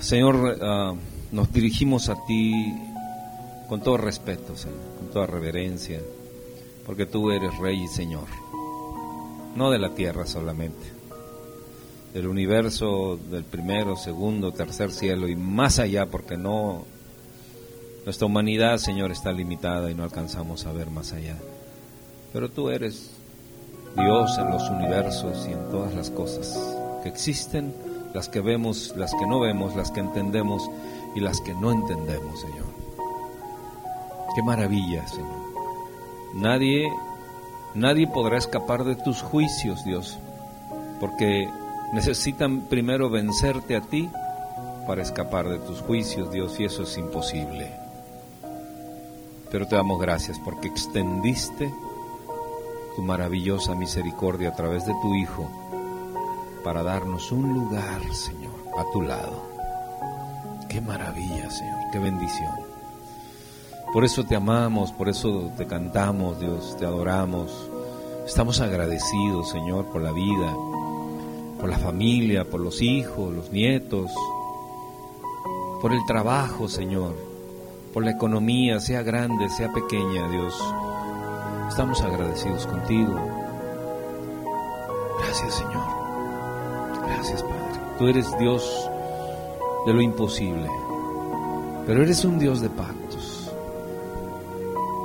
[0.00, 0.94] Señor, ah,
[1.32, 2.74] nos dirigimos a ti
[3.68, 6.00] con todo respeto, Señor, con toda reverencia,
[6.86, 8.26] porque tú eres Rey y Señor,
[9.56, 10.86] no de la tierra solamente,
[12.14, 16.84] del universo, del primero, segundo, tercer cielo y más allá, porque no,
[18.04, 21.36] nuestra humanidad, Señor, está limitada y no alcanzamos a ver más allá.
[22.32, 23.10] Pero tú eres
[23.96, 26.58] Dios en los universos y en todas las cosas
[27.02, 27.74] que existen,
[28.14, 30.70] las que vemos, las que no vemos, las que entendemos
[31.14, 32.66] y las que no entendemos, Señor.
[34.34, 35.48] Qué maravilla, Señor.
[36.34, 36.88] Nadie,
[37.74, 40.18] nadie podrá escapar de tus juicios, Dios,
[41.00, 41.48] porque
[41.92, 44.08] necesitan primero vencerte a ti
[44.86, 47.70] para escapar de tus juicios, Dios, y eso es imposible.
[49.50, 51.72] Pero te damos gracias porque extendiste
[52.96, 55.67] tu maravillosa misericordia a través de tu Hijo
[56.64, 59.42] para darnos un lugar, Señor, a tu lado.
[60.68, 62.52] Qué maravilla, Señor, qué bendición.
[63.92, 67.70] Por eso te amamos, por eso te cantamos, Dios, te adoramos.
[68.26, 70.54] Estamos agradecidos, Señor, por la vida,
[71.58, 74.12] por la familia, por los hijos, los nietos,
[75.80, 77.16] por el trabajo, Señor,
[77.94, 80.54] por la economía, sea grande, sea pequeña, Dios.
[81.68, 83.14] Estamos agradecidos contigo.
[85.20, 85.97] Gracias, Señor.
[87.08, 87.80] Gracias, Padre.
[87.98, 88.90] Tú eres Dios
[89.86, 90.68] de lo imposible,
[91.86, 93.50] pero eres un Dios de pactos.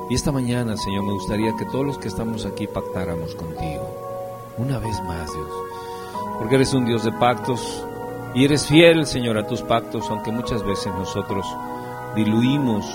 [0.10, 4.54] Y esta mañana, Señor, me gustaría que todos los que estamos aquí pactáramos contigo.
[4.58, 5.50] Una vez más, Dios.
[6.38, 7.84] Porque eres un Dios de pactos
[8.36, 11.46] y eres fiel, Señor, a tus pactos, aunque muchas veces nosotros
[12.16, 12.86] diluimos,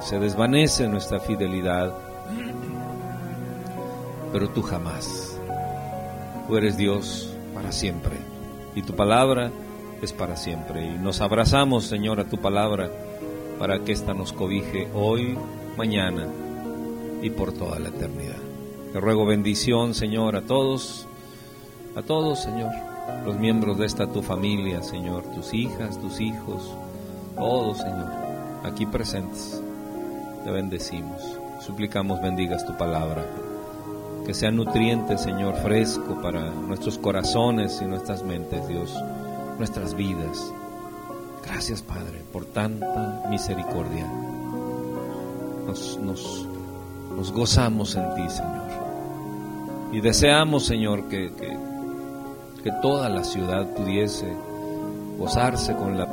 [0.00, 1.92] se, desvanece nuestra fidelidad.
[4.32, 5.38] Pero tú jamás.
[6.46, 8.16] Tú eres Dios para siempre.
[8.76, 9.50] Y tu palabra
[10.00, 10.86] es para siempre.
[10.86, 12.88] Y nos abrazamos, Señor, a tu palabra
[13.58, 15.36] para que ésta nos cobije hoy,
[15.76, 16.28] mañana
[17.20, 18.38] y por toda la eternidad.
[18.92, 21.08] Te ruego bendición, Señor, a todos,
[21.96, 22.70] a todos, Señor,
[23.26, 26.72] los miembros de esta tu familia, Señor, tus hijas, tus hijos,
[27.34, 28.12] todos, Señor,
[28.62, 29.60] aquí presentes.
[30.44, 31.20] Te bendecimos.
[31.60, 33.47] Suplicamos bendigas tu palabra.
[34.28, 38.94] Que sea nutriente, Señor, fresco para nuestros corazones y nuestras mentes, Dios,
[39.56, 40.52] nuestras vidas.
[41.42, 44.06] Gracias, Padre, por tanta misericordia.
[45.66, 48.68] Nos, nos, gozamos en ti, Señor.
[49.92, 51.56] Y deseamos, Señor, que, que,
[52.62, 54.30] que toda la ciudad pudiese
[55.16, 56.06] gozarse con la...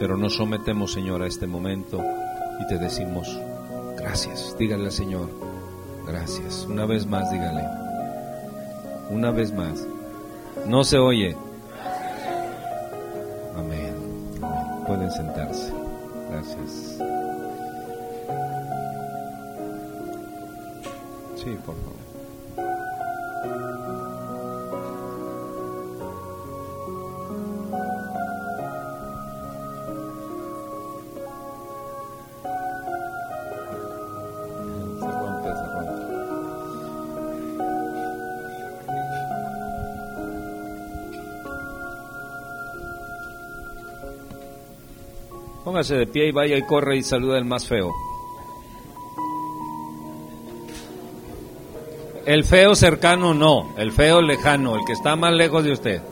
[0.00, 2.02] Pero nos sometemos, Señor, a este momento
[2.60, 3.28] y te decimos
[3.96, 4.56] gracias.
[4.58, 5.51] Dígale al Señor,
[6.12, 6.66] gracias.
[6.68, 7.62] Una vez más, dígale.
[9.10, 9.86] Una vez más.
[10.66, 11.36] No se oye.
[13.56, 13.94] Amén.
[14.86, 15.72] Pueden sentarse.
[16.30, 16.98] Gracias.
[21.36, 22.11] Sí, por favor.
[45.88, 47.92] De pie y vaya y corre y saluda al más feo.
[52.24, 56.02] El feo cercano no, el feo lejano, el que está más lejos de usted.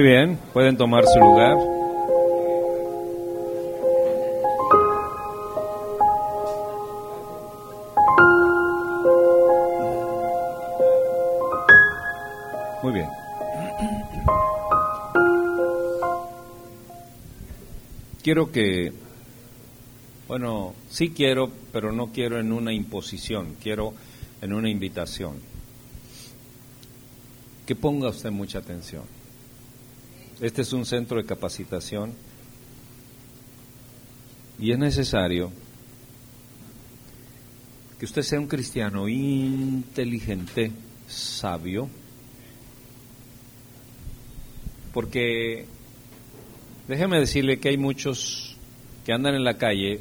[0.00, 1.58] Muy bien, pueden tomar su lugar.
[12.82, 13.08] Muy bien.
[18.22, 18.94] Quiero que,
[20.28, 23.92] bueno, sí quiero, pero no quiero en una imposición, quiero
[24.40, 25.34] en una invitación.
[27.66, 29.19] Que ponga usted mucha atención.
[30.40, 32.14] Este es un centro de capacitación
[34.58, 35.52] y es necesario
[37.98, 40.72] que usted sea un cristiano inteligente,
[41.06, 41.90] sabio,
[44.94, 45.66] porque
[46.88, 48.56] déjeme decirle que hay muchos
[49.04, 50.00] que andan en la calle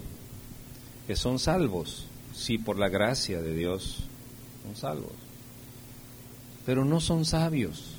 [1.05, 4.03] que son salvos, sí, por la gracia de Dios,
[4.63, 5.11] son salvos,
[6.65, 7.98] pero no son sabios.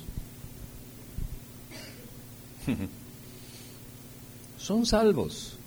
[4.71, 5.57] Son salvos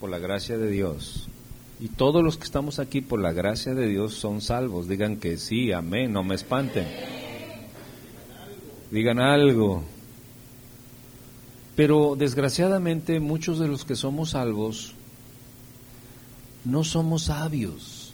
[0.00, 1.28] por la gracia de Dios.
[1.78, 4.88] Y todos los que estamos aquí por la gracia de Dios son salvos.
[4.88, 6.88] Digan que sí, amén, no me espanten.
[8.90, 9.84] Digan algo.
[11.76, 14.94] Pero desgraciadamente muchos de los que somos salvos
[16.64, 18.12] no somos sabios.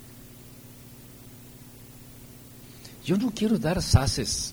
[3.02, 4.52] Yo no quiero dar saces,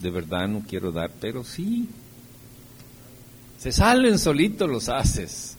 [0.00, 1.88] de verdad no quiero dar, pero sí.
[3.60, 5.54] Se salen solitos los haces.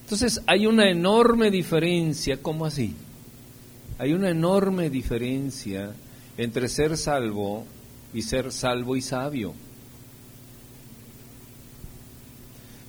[0.00, 2.94] Entonces hay una enorme diferencia, ¿cómo así?
[3.98, 5.92] Hay una enorme diferencia
[6.38, 7.66] entre ser salvo
[8.14, 9.52] y ser salvo y sabio.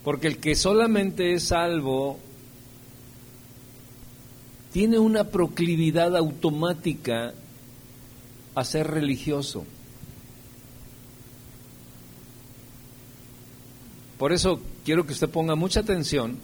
[0.06, 2.20] Porque el que solamente es salvo
[4.72, 7.34] tiene una proclividad automática
[8.56, 9.66] a ser religioso.
[14.18, 16.38] Por eso quiero que usted ponga mucha atención,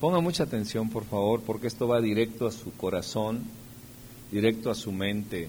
[0.00, 3.44] ponga mucha atención por favor, porque esto va directo a su corazón,
[4.30, 5.48] directo a su mente.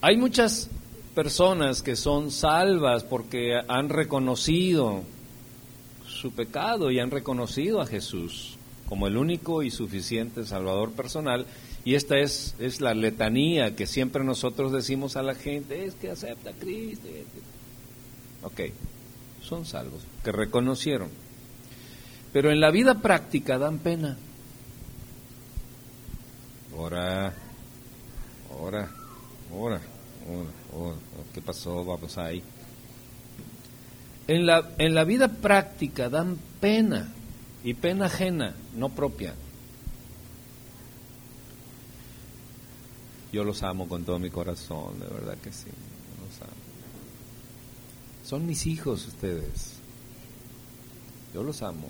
[0.00, 0.70] Hay muchas
[1.14, 5.02] personas que son salvas porque han reconocido
[6.06, 8.56] su pecado y han reconocido a Jesús
[8.88, 11.46] como el único y suficiente Salvador personal.
[11.84, 16.10] Y esta es, es la letanía que siempre nosotros decimos a la gente, es que
[16.10, 17.08] acepta a Cristo.
[18.46, 18.60] Ok,
[19.42, 21.10] son salvos, que reconocieron.
[22.32, 24.16] Pero en la vida práctica dan pena.
[26.72, 27.34] Ahora,
[28.52, 28.88] ahora,
[29.50, 29.80] ahora.
[31.34, 31.84] ¿Qué pasó?
[31.84, 32.42] Vamos ahí.
[34.28, 37.12] En la, en la vida práctica dan pena
[37.64, 39.34] y pena ajena, no propia.
[43.32, 45.70] Yo los amo con todo mi corazón, de verdad que sí.
[48.26, 49.74] Son mis hijos ustedes.
[51.32, 51.88] Yo los amo.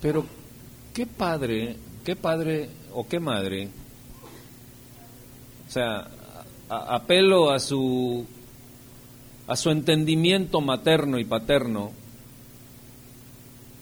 [0.00, 0.24] Pero,
[0.94, 3.68] ¿qué padre, qué padre o qué madre
[5.70, 6.04] o sea,
[6.68, 8.26] apelo a su,
[9.46, 11.92] a su entendimiento materno y paterno.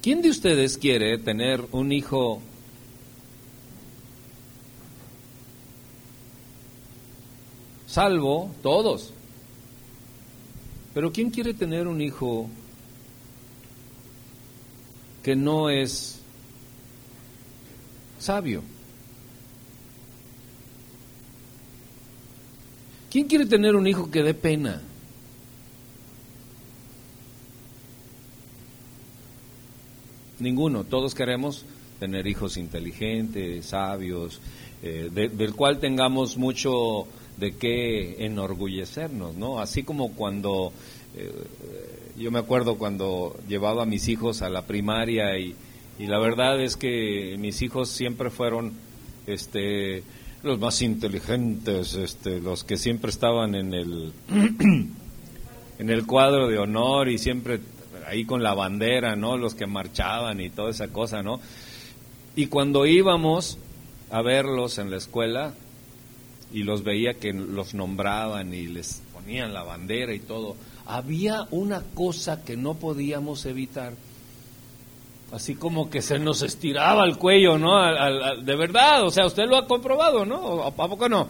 [0.03, 2.43] ¿Quién de ustedes quiere tener un hijo
[7.87, 8.51] salvo?
[8.63, 9.15] Todos.
[10.99, 12.51] Pero ¿quién quiere tener un hijo
[15.23, 16.19] que no es
[18.19, 18.65] sabio?
[23.13, 24.83] ¿Quién quiere tener un hijo que dé pena?
[30.41, 30.83] Ninguno.
[30.83, 31.65] Todos queremos
[32.01, 34.41] tener hijos inteligentes, sabios,
[34.83, 37.07] eh, del cual tengamos mucho
[37.39, 39.61] de qué enorgullecernos, ¿no?
[39.61, 40.73] Así como cuando
[42.17, 45.55] yo me acuerdo cuando llevaba a mis hijos a la primaria y,
[45.99, 48.73] y la verdad es que mis hijos siempre fueron
[49.27, 50.03] este
[50.43, 54.13] los más inteligentes, este, los que siempre estaban en el
[55.79, 57.61] en el cuadro de honor y siempre
[58.07, 59.37] ahí con la bandera, ¿no?
[59.37, 61.41] Los que marchaban y toda esa cosa, ¿no?
[62.37, 63.59] Y cuando íbamos
[64.11, 65.55] a verlos en la escuela
[66.53, 70.57] y los veía que los nombraban y les ponían la bandera y todo,
[70.89, 73.93] había una cosa que no podíamos evitar
[75.31, 77.77] así como que se nos estiraba el cuello, ¿no?
[78.43, 80.63] de verdad, o sea, usted lo ha comprobado, ¿no?
[80.63, 81.29] ¿A poco no?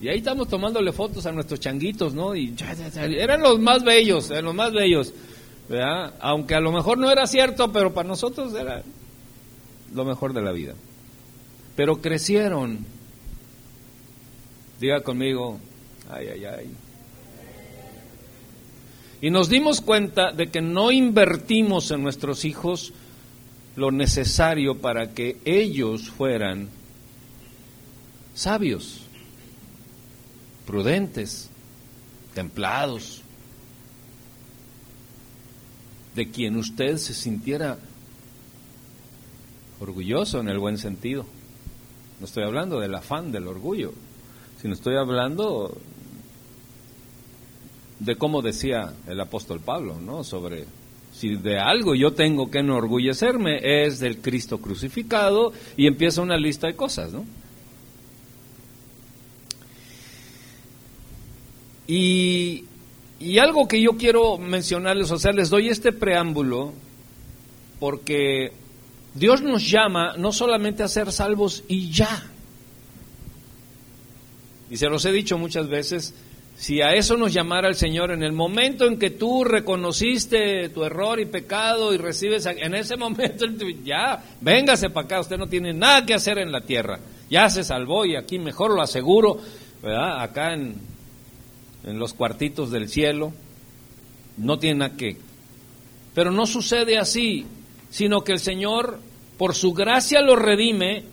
[0.00, 2.34] Y ahí estamos tomándole fotos a nuestros changuitos, ¿no?
[2.34, 2.56] Y
[2.98, 5.12] eran los más bellos, eran los más bellos,
[5.68, 6.14] ¿verdad?
[6.20, 8.82] Aunque a lo mejor no era cierto, pero para nosotros era
[9.94, 10.74] lo mejor de la vida.
[11.76, 12.84] Pero crecieron.
[14.80, 15.60] Diga conmigo,
[16.10, 16.70] ay, ay, ay.
[19.22, 22.92] Y nos dimos cuenta de que no invertimos en nuestros hijos
[23.76, 26.68] lo necesario para que ellos fueran
[28.34, 29.02] sabios,
[30.66, 31.50] prudentes,
[32.34, 33.22] templados,
[36.14, 37.78] de quien usted se sintiera
[39.80, 41.26] orgulloso en el buen sentido.
[42.18, 43.92] No estoy hablando del afán, del orgullo,
[44.60, 45.78] sino estoy hablando
[48.00, 50.24] de cómo decía el apóstol Pablo, ¿no?
[50.24, 50.64] Sobre
[51.12, 56.66] si de algo yo tengo que enorgullecerme es del Cristo crucificado y empieza una lista
[56.66, 57.24] de cosas, ¿no?
[61.86, 62.64] Y,
[63.18, 66.72] y algo que yo quiero mencionarles, o sea, les doy este preámbulo
[67.80, 68.52] porque
[69.14, 72.30] Dios nos llama no solamente a ser salvos y ya.
[74.70, 76.14] Y se los he dicho muchas veces,
[76.60, 80.84] si a eso nos llamara el Señor en el momento en que tú reconociste tu
[80.84, 83.46] error y pecado y recibes, en ese momento,
[83.82, 87.00] ya, véngase para acá, usted no tiene nada que hacer en la tierra,
[87.30, 89.40] ya se salvó y aquí mejor lo aseguro,
[89.82, 90.20] ¿verdad?
[90.20, 90.74] Acá en,
[91.82, 93.32] en los cuartitos del cielo,
[94.36, 95.16] no tiene nada que.
[96.14, 97.46] Pero no sucede así,
[97.88, 99.00] sino que el Señor,
[99.38, 101.04] por su gracia, lo redime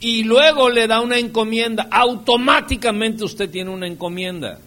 [0.00, 1.86] y luego le da una encomienda.
[1.88, 4.58] Automáticamente usted tiene una encomienda.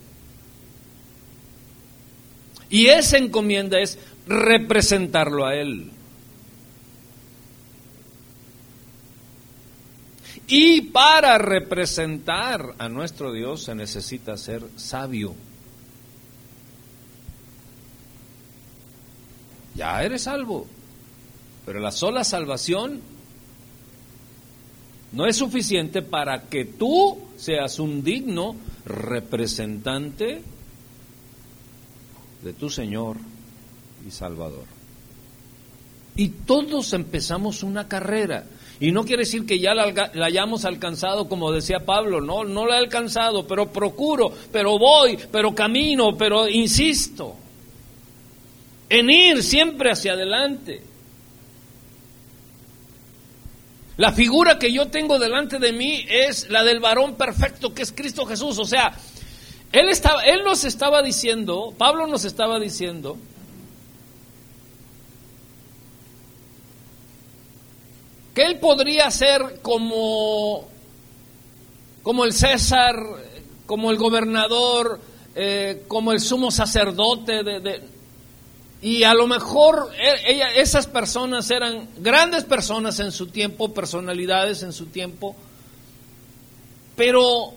[2.69, 5.91] Y esa encomienda es representarlo a Él.
[10.48, 15.34] Y para representar a nuestro Dios se necesita ser sabio.
[19.74, 20.67] Ya eres salvo,
[21.65, 23.01] pero la sola salvación
[25.12, 28.55] no es suficiente para que tú seas un digno
[28.86, 30.43] representante
[32.45, 33.17] de tu Señor
[34.07, 34.65] y Salvador.
[36.15, 38.45] Y todos empezamos una carrera.
[38.79, 42.75] Y no quiere decir que ya la, hayamos alcanzado, como decía Pablo, no, no la
[42.75, 47.35] he alcanzado, pero procuro, pero voy, pero camino, pero insisto
[48.89, 50.81] en ir siempre hacia adelante.
[53.97, 57.91] La figura que yo tengo delante de mí es la del varón perfecto que es
[57.91, 58.59] Cristo Jesús.
[58.59, 58.93] O sea,
[59.79, 63.17] él, estaba, él nos estaba diciendo, Pablo nos estaba diciendo,
[68.34, 70.67] que él podría ser como,
[72.03, 72.96] como el César,
[73.65, 75.00] como el gobernador,
[75.36, 77.41] eh, como el sumo sacerdote
[78.82, 84.72] y a lo mejor e, esas personas eran grandes personas en su tiempo, personalidades en
[84.72, 85.36] su tiempo,
[86.96, 87.53] pero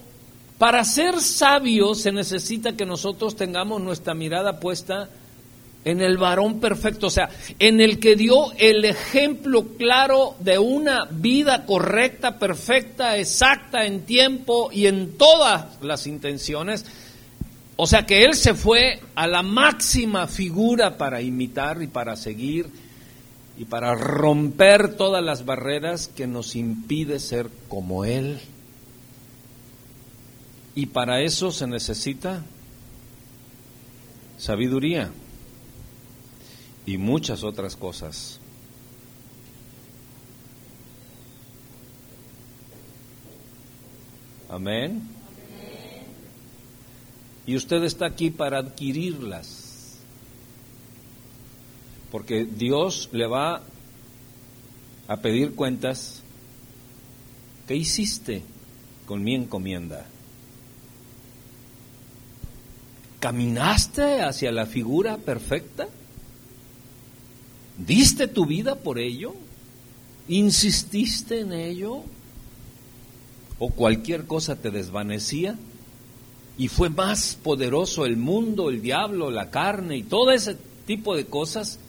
[0.58, 5.08] para ser sabios se necesita que nosotros tengamos nuestra mirada puesta
[5.84, 11.06] en el varón perfecto, o sea, en el que dio el ejemplo claro de una
[11.10, 16.84] vida correcta, perfecta, exacta en tiempo y en todas las intenciones.
[17.76, 22.66] O sea que él se fue a la máxima figura para imitar y para seguir
[23.56, 28.40] y para romper todas las barreras que nos impide ser como él.
[30.78, 32.44] Y para eso se necesita
[34.38, 35.10] sabiduría
[36.86, 38.38] y muchas otras cosas.
[44.48, 45.02] Amén.
[47.44, 49.98] Y usted está aquí para adquirirlas.
[52.12, 53.62] Porque Dios le va
[55.08, 56.22] a pedir cuentas.
[57.66, 58.44] ¿Qué hiciste
[59.06, 60.06] con mi encomienda?
[63.20, 65.88] ¿Caminaste hacia la figura perfecta?
[67.76, 69.34] ¿Diste tu vida por ello?
[70.28, 72.02] ¿Insististe en ello?
[73.58, 75.56] ¿O cualquier cosa te desvanecía?
[76.56, 80.56] Y fue más poderoso el mundo, el diablo, la carne y todo ese
[80.86, 81.80] tipo de cosas.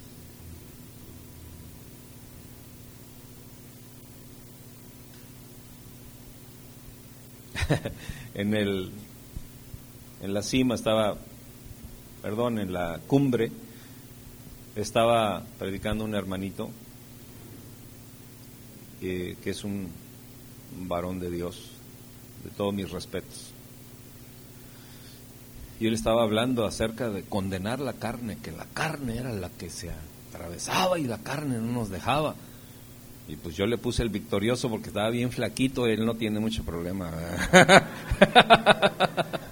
[8.33, 8.91] en el
[10.21, 11.15] en la cima estaba,
[12.21, 13.51] perdón, en la cumbre,
[14.75, 16.69] estaba predicando un hermanito
[19.01, 19.89] eh, que es un,
[20.81, 21.71] varón de Dios,
[22.43, 23.51] de todos mis respetos.
[25.79, 29.69] Y él estaba hablando acerca de condenar la carne, que la carne era la que
[29.69, 29.89] se
[30.29, 32.35] atravesaba y la carne no nos dejaba.
[33.29, 36.63] Y pues yo le puse el victorioso porque estaba bien flaquito, él no tiene mucho
[36.63, 37.11] problema.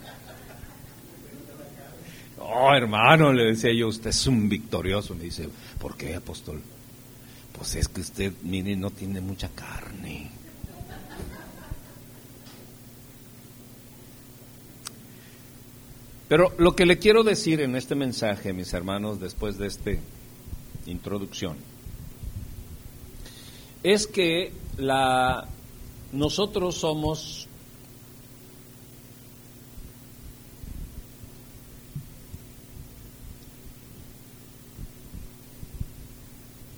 [2.60, 5.14] Oh, hermano, le decía yo, usted es un victorioso.
[5.14, 5.48] Me dice,
[5.80, 6.60] ¿por qué, apóstol?
[7.56, 10.32] Pues es que usted, mire, no tiene mucha carne.
[16.28, 19.92] Pero lo que le quiero decir en este mensaje, mis hermanos, después de esta
[20.88, 21.58] introducción,
[23.84, 24.52] es que
[26.12, 27.48] nosotros somos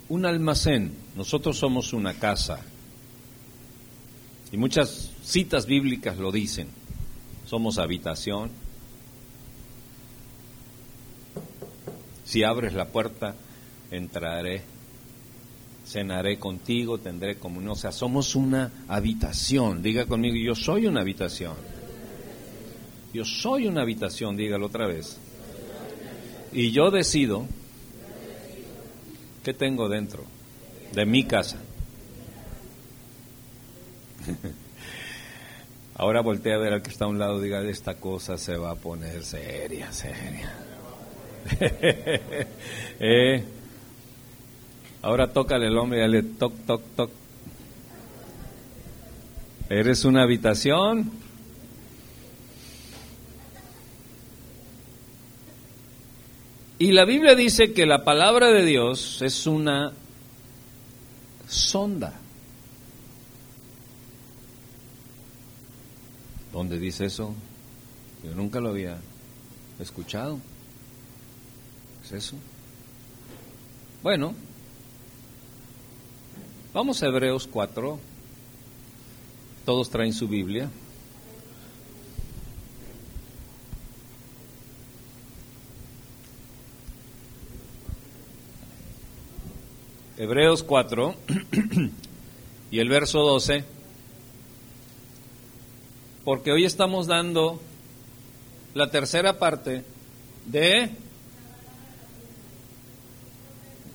[0.09, 2.59] un almacén, nosotros somos una casa.
[4.51, 6.67] Y muchas citas bíblicas lo dicen.
[7.45, 8.49] Somos habitación.
[12.25, 13.35] Si abres la puerta,
[13.91, 14.63] entraré,
[15.85, 17.73] cenaré contigo, tendré comunión.
[17.73, 19.83] O sea, somos una habitación.
[19.83, 21.53] Diga conmigo, yo soy una habitación.
[23.13, 25.17] Yo soy una habitación, dígalo otra vez.
[26.51, 27.47] Y yo decido
[29.49, 30.23] ¿Qué tengo dentro
[30.93, 31.57] de mi casa?
[35.95, 38.69] Ahora voltea a ver al que está a un lado diga, esta cosa se va
[38.69, 40.53] a poner seria, seria.
[42.99, 43.43] eh,
[45.01, 47.09] ahora tócale el hombre y dale toc, toc, toc.
[49.67, 51.09] ¿Eres una habitación?
[56.79, 59.91] Y la Biblia dice que la palabra de Dios es una
[61.45, 62.13] sonda.
[66.53, 67.35] ¿Dónde dice eso?
[68.23, 68.97] Yo nunca lo había
[69.77, 70.39] escuchado.
[72.05, 72.37] ¿Es eso?
[74.01, 74.33] Bueno,
[76.73, 77.99] vamos a Hebreos 4.
[79.65, 80.69] Todos traen su Biblia.
[90.19, 91.15] Hebreos 4
[92.71, 93.63] y el verso 12,
[96.25, 97.61] porque hoy estamos dando
[98.73, 99.85] la tercera parte
[100.45, 100.89] de...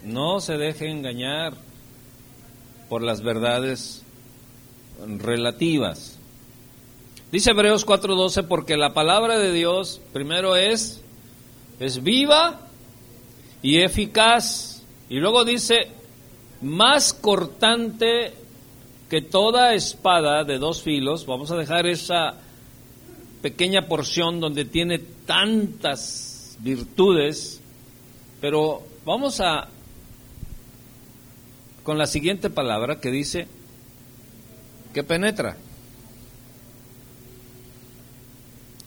[0.03, 1.53] No se deje engañar
[2.89, 4.01] por las verdades
[5.19, 6.19] relativas.
[7.31, 11.03] Dice Hebreos 4:12 porque la palabra de Dios primero es
[11.81, 12.61] es viva
[13.61, 15.91] y eficaz y luego dice
[16.65, 18.33] más cortante
[19.11, 21.27] que toda espada de dos filos.
[21.27, 22.35] Vamos a dejar esa
[23.43, 27.61] pequeña porción donde tiene tantas virtudes,
[28.41, 29.69] pero vamos a
[31.83, 33.47] con la siguiente palabra que dice
[34.95, 35.59] que penetra.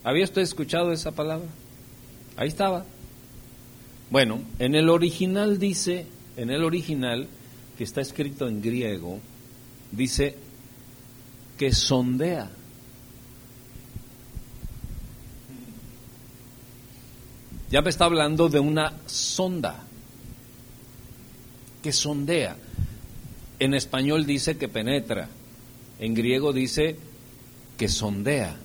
[0.04, 1.48] ¿Había usted escuchado esa palabra?
[2.38, 2.86] Ahí estaba.
[4.10, 7.28] Bueno, en el original dice, en el original
[7.78, 9.20] que está escrito en griego,
[9.92, 10.36] dice
[11.58, 12.50] que sondea.
[17.70, 19.84] Ya me está hablando de una sonda
[21.84, 22.56] que sondea.
[23.60, 25.30] En español dice que penetra,
[26.00, 26.98] en griego dice
[27.78, 28.58] que sondea.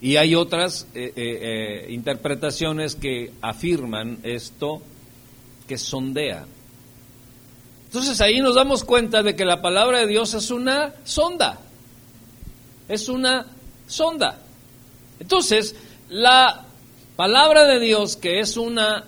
[0.00, 4.82] Y hay otras eh, eh, eh, interpretaciones que afirman esto,
[5.66, 6.46] que sondea.
[7.86, 11.58] Entonces ahí nos damos cuenta de que la palabra de Dios es una sonda.
[12.88, 13.46] Es una
[13.86, 14.38] sonda.
[15.18, 15.74] Entonces,
[16.08, 16.66] la
[17.16, 19.04] palabra de Dios, que es una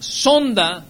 [0.00, 0.84] sonda,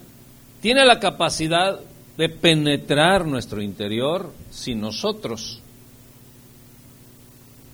[0.60, 1.80] tiene la capacidad
[2.16, 5.60] de penetrar nuestro interior si nosotros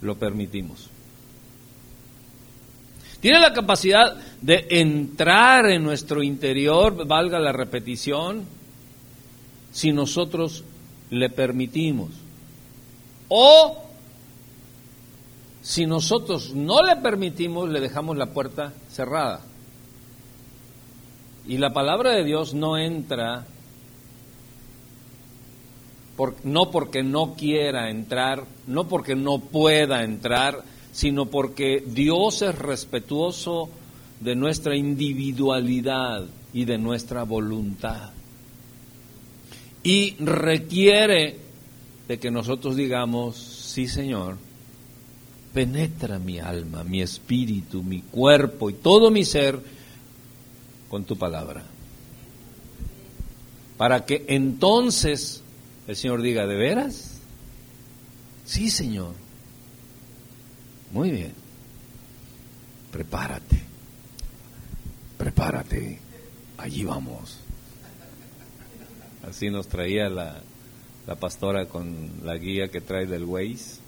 [0.03, 0.89] lo permitimos.
[3.21, 8.45] Tiene la capacidad de entrar en nuestro interior, valga la repetición,
[9.77, 10.65] si nosotros
[11.11, 12.09] le permitimos.
[13.29, 13.77] O
[15.61, 19.43] si nosotros no le permitimos, le dejamos la puerta cerrada.
[21.47, 23.45] Y la palabra de Dios no entra
[26.45, 33.69] no porque no quiera entrar, no porque no pueda entrar, sino porque Dios es respetuoso
[34.21, 38.13] de nuestra individualidad y de nuestra voluntad
[39.87, 41.37] y requiere
[42.09, 44.37] de que nosotros digamos, sí Señor,
[45.55, 49.61] penetra mi alma, mi espíritu, mi cuerpo y todo mi ser
[50.91, 51.63] con tu palabra.
[53.77, 55.41] Para que entonces
[55.87, 57.21] el Señor diga, ¿de veras?
[58.45, 59.15] Sí, Señor.
[60.91, 61.33] Muy bien.
[62.91, 63.63] Prepárate.
[65.17, 66.01] Prepárate.
[66.59, 67.46] Allí vamos.
[69.29, 70.41] Así nos traía la,
[71.19, 73.81] pastora con la guía que trae del Waze.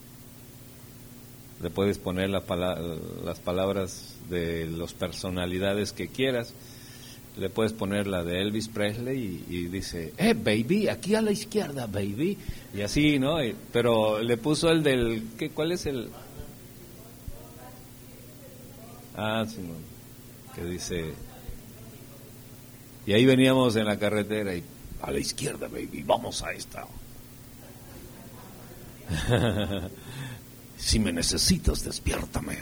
[1.63, 2.45] Le puedes poner las
[3.41, 6.55] palabras de las personalidades que quieras.
[7.37, 11.87] le puedes poner la de Elvis Presley y, dice, eh, baby, aquí a la izquierda,
[11.87, 12.37] baby.
[12.75, 13.37] Y así, ¿no?
[13.73, 16.09] pero le puso el del, ¿qué, ¿cuál es el?
[19.17, 19.61] Ah, sí,
[20.55, 21.15] que dice,
[23.07, 24.63] y ahí veníamos en la carretera y
[25.03, 26.87] a la izquierda, baby, vamos a esta.
[30.79, 32.59] si me necesitas, despiértame.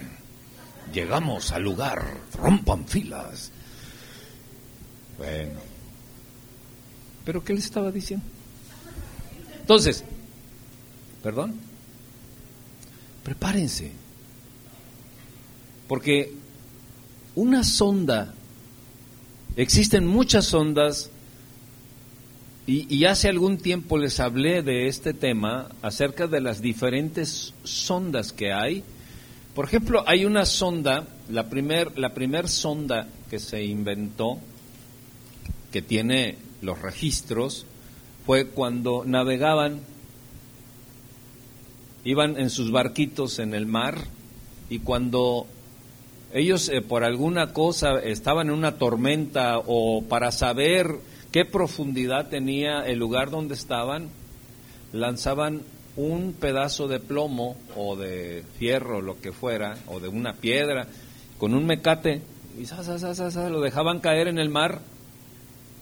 [0.92, 3.51] Llegamos al lugar, rompan filas.
[5.18, 5.61] Bueno.
[7.25, 8.25] ¿Pero qué le estaba diciendo?
[9.61, 10.05] Entonces,
[11.22, 11.59] perdón,
[13.25, 13.90] prepárense.
[15.88, 16.33] Porque
[17.35, 18.33] una sonda,
[19.57, 21.11] existen muchas sondas,
[22.67, 28.33] y, y, hace algún tiempo les hablé de este tema acerca de las diferentes sondas
[28.33, 28.83] que hay.
[29.55, 34.39] Por ejemplo, hay una sonda, la primer, la primer sonda que se inventó,
[35.71, 37.67] que tiene los registros
[38.27, 39.81] fue cuando navegaban,
[42.05, 43.99] iban en sus barquitos en el mar
[44.69, 45.47] y cuando
[46.33, 50.97] ellos eh, por alguna cosa estaban en una tormenta o para saber
[51.33, 54.09] qué profundidad tenía el lugar donde estaban,
[54.93, 55.62] lanzaban
[55.97, 60.87] un pedazo de plomo o de fierro, lo que fuera, o de una piedra,
[61.39, 62.23] con un mecate,
[62.59, 62.65] y
[63.51, 64.81] lo dejaban caer en el mar.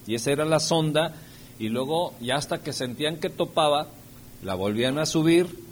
[0.07, 1.15] Y esa era la sonda,
[1.59, 3.89] y luego ya hasta que sentían que topaba,
[4.43, 5.65] la volvían a subir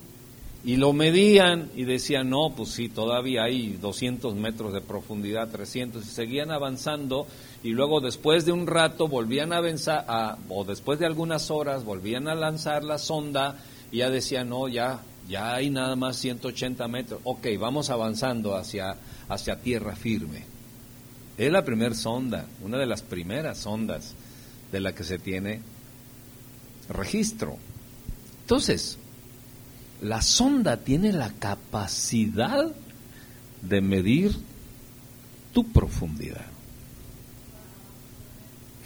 [0.64, 6.04] y lo medían y decían, no, pues sí, todavía hay 200 metros de profundidad, 300,
[6.04, 7.26] y seguían avanzando
[7.62, 12.29] y luego después de un rato volvían a avanzar, o después de algunas horas volvían
[12.29, 13.57] a lanzar la sonda
[13.90, 18.96] y ya decían, no, ya, ya hay nada más 180 metros, ok, vamos avanzando hacia,
[19.29, 20.44] hacia tierra firme.
[21.38, 24.14] Es la primera sonda, una de las primeras sondas
[24.70, 25.61] de la que se tiene
[26.88, 27.57] registro.
[28.40, 28.98] Entonces,
[30.03, 32.72] la sonda tiene la capacidad
[33.62, 34.37] de medir
[35.53, 36.51] tu profundidad.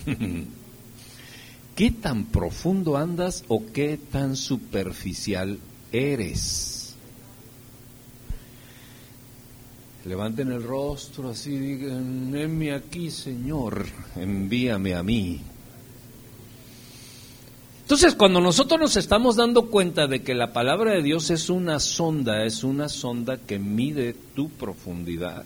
[1.77, 5.59] ¿Qué tan profundo andas o qué tan superficial
[5.93, 6.95] eres?
[10.07, 15.41] Levanten el rostro así, digan, envíame aquí, Señor, envíame a mí.
[17.83, 21.79] Entonces, cuando nosotros nos estamos dando cuenta de que la palabra de Dios es una
[21.81, 25.45] sonda, es una sonda que mide tu profundidad.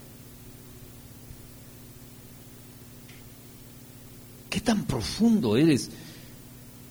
[4.50, 5.90] ¿Qué tan profundo eres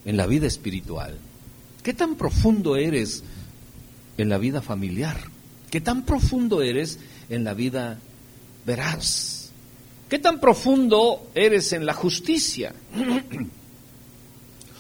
[0.06, 1.18] en la vida espiritual?
[1.84, 3.24] ¿Qué tan profundo eres
[4.18, 5.20] en la vida familiar?
[5.70, 8.00] ¿Qué tan profundo eres en la vida
[8.66, 9.52] veraz?
[10.10, 12.74] ¿Qué tan profundo eres en la justicia?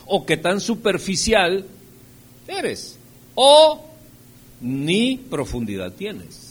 [0.07, 1.65] ¿O qué tan superficial
[2.47, 2.97] eres?
[3.35, 3.85] ¿O
[4.61, 6.48] ni profundidad tienes?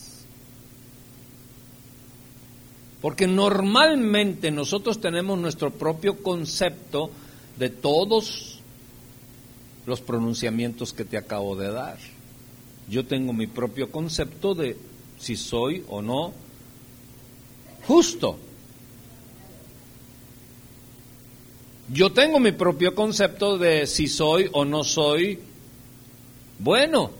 [3.00, 7.11] Porque normalmente nosotros tenemos nuestro propio concepto
[7.56, 8.61] de todos
[9.87, 11.98] los pronunciamientos que te acabo de dar.
[12.88, 14.76] Yo tengo mi propio concepto de
[15.18, 16.32] si soy o no
[17.87, 18.38] justo.
[21.90, 25.38] Yo tengo mi propio concepto de si soy o no soy
[26.58, 27.11] bueno.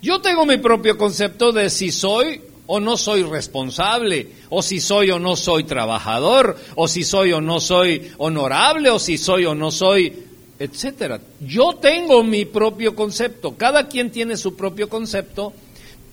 [0.00, 5.10] Yo tengo mi propio concepto de si soy o no soy responsable, o si soy
[5.10, 9.54] o no soy trabajador, o si soy o no soy honorable, o si soy o
[9.54, 11.20] no soy etcétera.
[11.40, 15.52] Yo tengo mi propio concepto, cada quien tiene su propio concepto,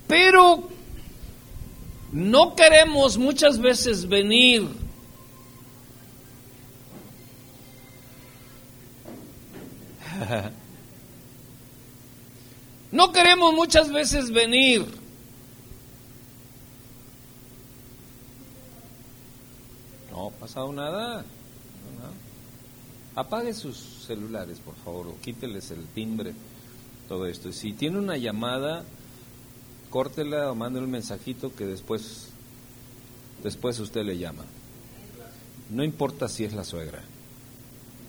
[0.07, 0.67] pero
[2.11, 4.67] no queremos muchas veces venir
[12.91, 14.85] No queremos muchas veces venir
[20.19, 21.23] No ha pasado nada.
[23.15, 26.33] Apague sus celulares, por favor, o quíteles el timbre,
[27.07, 27.53] todo esto.
[27.53, 28.83] Si tiene una llamada,
[29.89, 32.31] córtela o mande un mensajito que después,
[33.43, 34.43] después usted le llama.
[35.69, 37.01] No importa si es la suegra.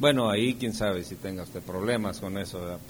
[0.00, 2.80] Bueno, ahí quién sabe si tenga usted problemas con eso.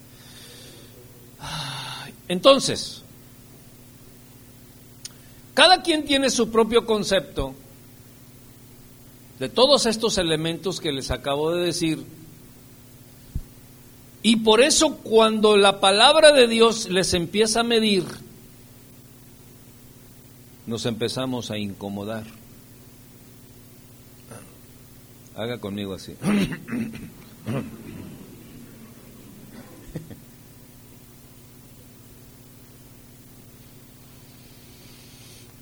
[2.26, 3.02] Entonces,
[5.52, 7.54] cada quien tiene su propio concepto
[9.40, 12.04] de todos estos elementos que les acabo de decir.
[14.22, 18.04] Y por eso cuando la palabra de Dios les empieza a medir,
[20.66, 22.24] nos empezamos a incomodar.
[25.34, 26.14] Haga conmigo así.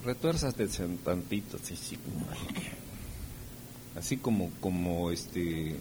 [0.03, 0.67] Retuérzate
[1.03, 1.97] tantito, así,
[3.99, 5.75] así como, como este,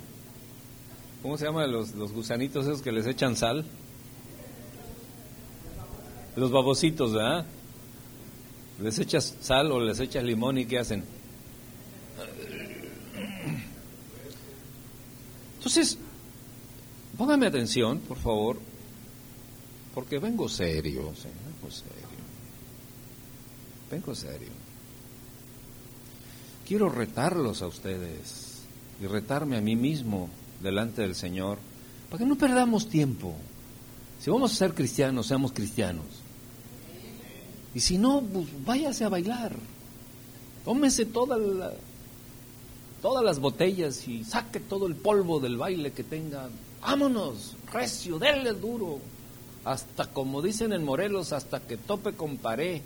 [1.23, 3.65] ¿cómo se llama los, los gusanitos esos que les echan sal?
[6.37, 7.47] Los babositos, ¿verdad?
[8.81, 11.05] Les echas sal o les echas limón y ¿qué hacen?
[15.57, 15.99] Entonces,
[17.17, 18.59] póngame atención, por favor,
[19.95, 22.09] porque vengo serio, vengo serio.
[23.91, 24.58] Vengo serio.
[26.69, 28.61] Quiero retarlos a ustedes
[29.01, 30.29] y retarme a mí mismo
[30.63, 31.57] delante del Señor,
[32.11, 33.35] para que no perdamos tiempo.
[34.21, 36.05] Si vamos a ser cristianos, seamos cristianos.
[37.75, 39.57] Y si no, pues váyase a bailar.
[40.67, 41.39] Tómese toda
[43.01, 46.51] todas las botellas y saque todo el polvo del baile que tenga.
[46.83, 48.99] Vámonos, recio, denle duro.
[49.65, 52.83] Hasta como dicen en Morelos, hasta que tope con pared.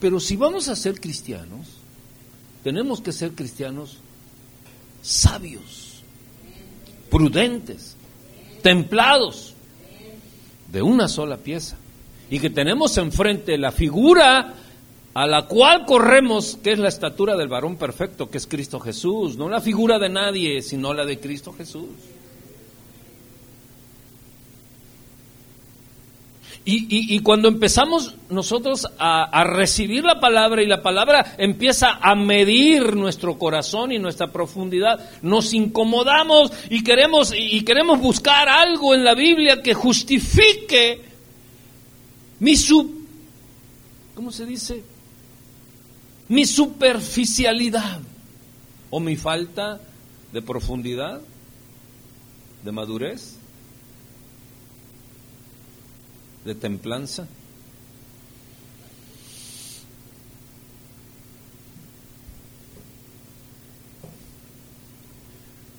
[0.00, 1.66] Pero si vamos a ser cristianos,
[2.62, 3.98] tenemos que ser cristianos
[5.02, 6.02] sabios,
[7.10, 7.96] prudentes,
[8.62, 9.54] templados,
[10.70, 11.76] de una sola pieza.
[12.30, 14.54] Y que tenemos enfrente la figura
[15.14, 19.36] a la cual corremos, que es la estatura del varón perfecto, que es Cristo Jesús,
[19.36, 21.88] no la figura de nadie, sino la de Cristo Jesús.
[26.70, 33.38] Y, cuando empezamos nosotros a, recibir la palabra y la palabra empieza a medir nuestro
[33.38, 39.62] corazón y nuestra profundidad, nos incomodamos y queremos, y queremos buscar algo en la Biblia
[39.62, 41.00] que justifique
[42.40, 42.54] mi
[44.14, 44.84] ¿cómo se dice?
[46.28, 48.00] Mi superficialidad
[48.90, 49.80] o mi falta
[50.34, 51.22] de profundidad,
[52.62, 53.37] de madurez
[56.44, 57.26] de templanza?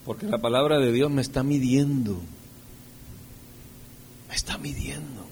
[0.10, 2.20] Porque la palabra de Dios me está midiendo.
[4.28, 5.28] Me está midiendo.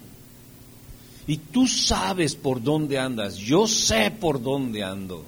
[1.25, 3.37] Y tú sabes por dónde andas.
[3.37, 5.25] Yo sé por dónde ando.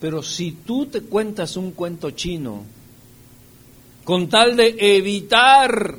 [0.00, 2.62] Pero si tú te cuentas un cuento chino,
[4.04, 5.98] con tal de evitar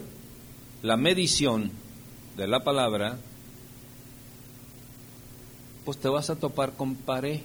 [0.84, 1.72] la medición
[2.38, 3.18] de la palabra,
[5.86, 7.42] pues te vas a topar con pared.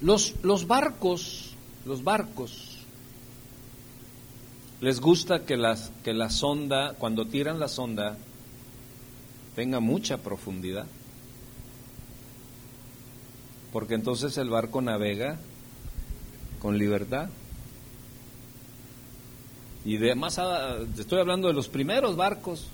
[0.00, 1.52] Los, los barcos,
[1.84, 2.78] los barcos,
[4.80, 8.18] les gusta que, las, que la sonda, cuando tiran la sonda,
[9.54, 10.86] tenga mucha profundidad.
[13.72, 15.38] Porque entonces el barco navega
[16.60, 17.28] con libertad.
[19.84, 20.38] Y de más
[20.98, 22.68] estoy hablando de los primeros barcos.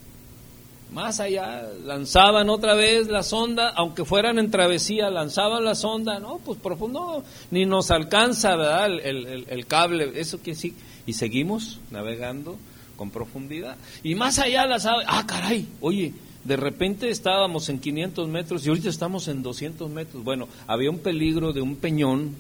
[0.93, 6.39] Más allá, lanzaban otra vez la sonda, aunque fueran en travesía, lanzaban la sonda, no,
[6.39, 8.55] pues profundo, ni nos alcanza.
[8.87, 12.57] El, el cable, eso que sí, y seguimos navegando
[12.97, 13.77] con profundidad.
[14.03, 16.13] Y más allá las ah, caray, oye,
[16.49, 20.25] de repente estábamos en 500 metros y ahorita estamos en 200 metros.
[20.25, 22.35] Bueno, había un peligro de un peñón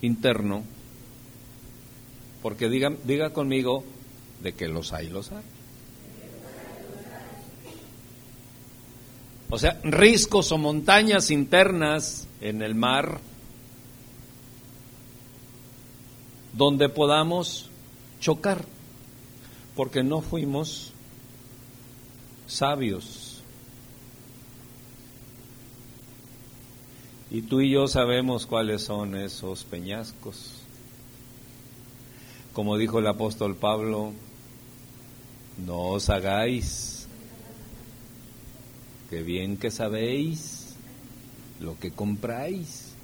[0.00, 0.64] interno,
[2.42, 3.84] porque diga, diga conmigo
[4.42, 5.44] de que los hay, los hay.
[9.50, 13.20] O sea, riscos o montañas internas en el mar
[16.54, 17.68] donde podamos
[18.18, 18.64] chocar,
[19.76, 20.94] porque no fuimos
[22.46, 23.25] sabios.
[27.30, 30.62] Y tú y yo sabemos cuáles son esos peñascos.
[32.52, 34.12] Como dijo el apóstol Pablo,
[35.66, 37.08] no os hagáis,
[39.10, 40.76] que bien que sabéis
[41.60, 42.94] lo que compráis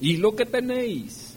[0.00, 1.36] y lo que tenéis.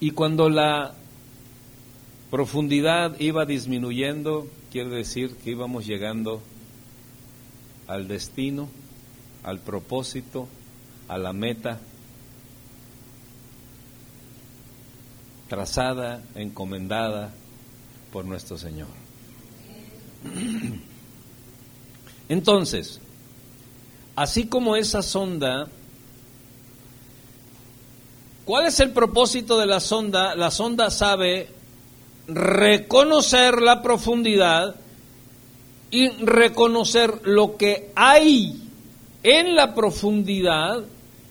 [0.00, 0.94] Y cuando la
[2.30, 6.42] profundidad iba disminuyendo, quiere decir que íbamos llegando
[7.90, 8.68] al destino,
[9.42, 10.48] al propósito,
[11.08, 11.80] a la meta
[15.48, 17.32] trazada, encomendada
[18.12, 18.86] por nuestro Señor.
[22.28, 23.00] Entonces,
[24.14, 25.68] así como esa sonda
[28.50, 30.34] ¿Cuál es el propósito de la sonda?
[30.34, 31.50] La sonda sabe
[32.26, 34.74] reconocer la profundidad
[35.90, 38.62] y reconocer lo que hay
[39.22, 40.84] en la profundidad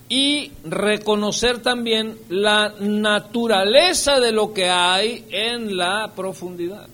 [0.08, 6.88] y reconocer también la naturaleza de lo que hay en la profundidad.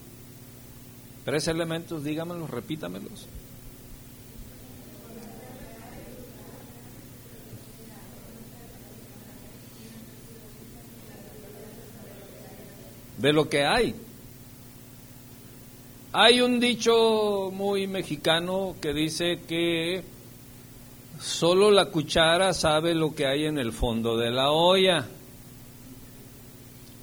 [1.25, 3.27] Tres elementos, dígamelos, repítamelos.
[13.19, 13.95] De lo que hay.
[16.19, 20.03] Hay un dicho muy mexicano que dice que
[21.21, 25.07] Solo la cuchara sabe lo que hay en el fondo de la olla.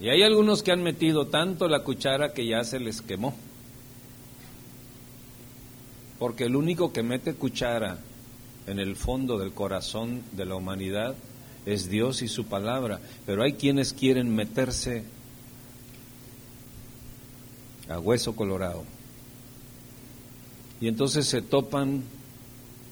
[0.02, 3.36] Y hay algunos que han metido tanto la cuchara que ya se les quemó.
[6.18, 8.00] Porque el único que mete cuchara
[8.66, 11.14] en el fondo del corazón de la humanidad
[11.68, 13.00] es Dios y su palabra.
[13.28, 15.04] Pero hay quienes quieren meterse
[17.90, 18.93] a hueso colorado.
[20.84, 22.04] Y entonces se topan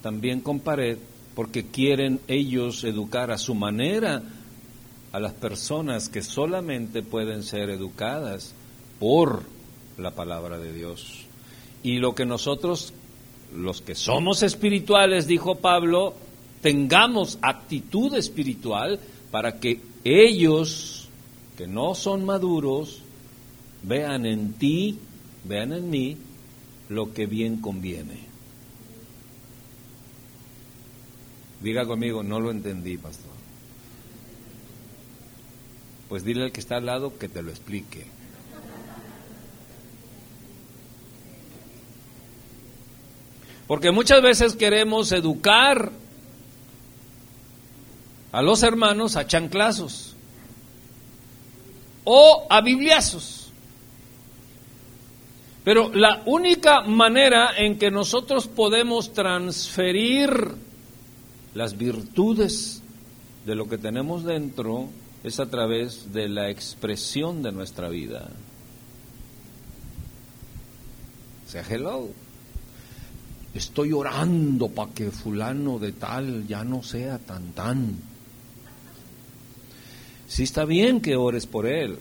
[0.01, 0.97] también con pared
[1.36, 4.23] porque quieren ellos educar a su manera
[5.12, 8.54] a las personas que solamente pueden ser educadas
[8.97, 9.43] por
[9.97, 11.25] la palabra de Dios.
[11.84, 12.93] Y lo que nosotros,
[13.54, 16.13] los que somos espirituales, dijo Pablo,
[16.62, 19.01] tengamos actitud espiritual
[19.32, 21.10] para que ellos,
[21.58, 23.01] que no son maduros,
[23.84, 24.97] vean en ti,
[25.43, 26.17] vean en mí
[26.91, 28.19] lo que bien conviene.
[31.62, 33.32] Diga conmigo, no lo entendí, pastor.
[36.10, 38.06] Pues dile al que está al lado que te lo explique.
[43.67, 45.93] Porque muchas veces queremos educar
[48.34, 50.17] a los hermanos a chanclazos
[52.04, 53.40] o a bibliazos.
[55.63, 60.32] Pero la única manera en que nosotros podemos transferir
[61.54, 62.82] las virtudes
[63.45, 64.89] de lo que tenemos dentro
[65.24, 68.28] es a través de la expresión de nuestra vida.
[71.47, 72.10] Sea hello.
[73.54, 77.97] Estoy orando para que fulano de tal ya no sea tan tan.
[80.28, 82.00] Sí está bien que ores por él,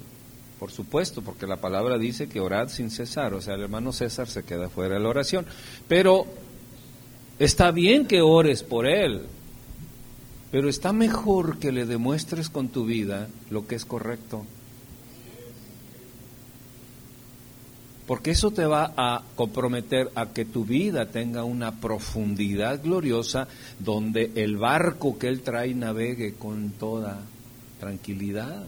[0.60, 4.28] por supuesto, porque la palabra dice que orad sin cesar, o sea, el hermano César
[4.28, 5.46] se queda fuera de la oración,
[5.88, 6.26] pero
[7.38, 9.22] está bien que ores por él,
[10.52, 14.44] pero está mejor que le demuestres con tu vida lo que es correcto.
[18.06, 24.32] Porque eso te va a comprometer a que tu vida tenga una profundidad gloriosa donde
[24.34, 27.22] el barco que Él trae navegue con toda
[27.78, 28.66] tranquilidad.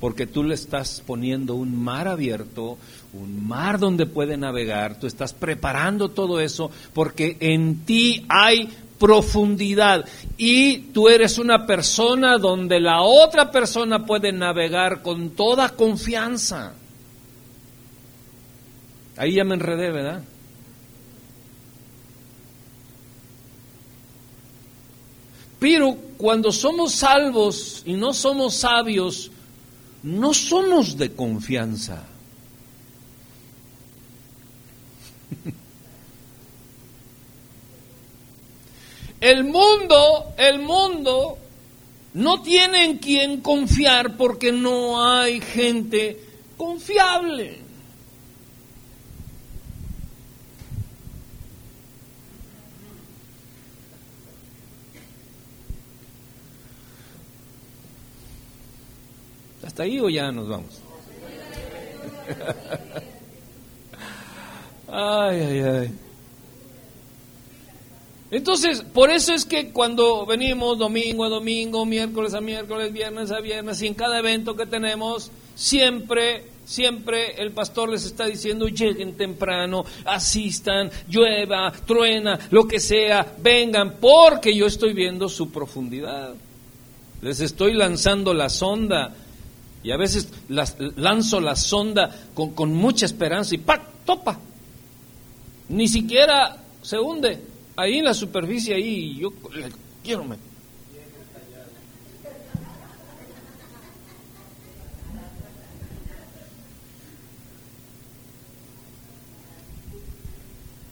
[0.00, 2.78] Porque tú le estás poniendo un mar abierto,
[3.12, 10.04] un mar donde puede navegar, tú estás preparando todo eso porque en ti hay profundidad
[10.36, 16.74] y tú eres una persona donde la otra persona puede navegar con toda confianza.
[19.16, 20.22] Ahí ya me enredé, ¿verdad?
[25.58, 29.30] Pero cuando somos salvos y no somos sabios,
[30.02, 32.04] no somos de confianza.
[39.20, 41.38] El mundo, el mundo
[42.14, 46.20] no tiene en quien confiar porque no hay gente
[46.56, 47.67] confiable.
[59.78, 60.80] ¿Hasta ahí o ya nos vamos?
[64.88, 65.90] ay, ay, ay.
[68.32, 73.38] Entonces, por eso es que cuando venimos domingo a domingo, miércoles a miércoles, viernes a
[73.38, 79.16] viernes, y en cada evento que tenemos, siempre, siempre el pastor les está diciendo, lleguen
[79.16, 86.34] temprano, asistan, llueva, truena, lo que sea, vengan, porque yo estoy viendo su profundidad.
[87.22, 89.14] Les estoy lanzando la sonda,
[89.82, 93.82] y a veces las, lanzo la sonda con, con mucha esperanza y ¡pac!
[94.04, 94.38] topa.
[95.68, 97.38] Ni siquiera se hunde
[97.76, 99.68] ahí en la superficie, ahí yo le
[100.02, 100.48] quiero meter.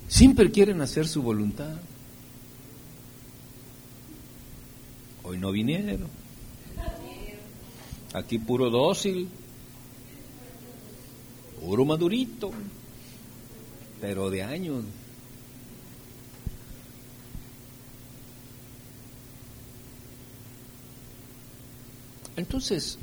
[0.08, 1.74] Siempre quieren hacer su voluntad.
[5.24, 6.08] Hoy no vinieron.
[8.16, 9.28] Aquí puro dócil,
[11.60, 12.50] puro madurito,
[14.00, 14.84] pero de años.
[22.36, 22.98] Entonces,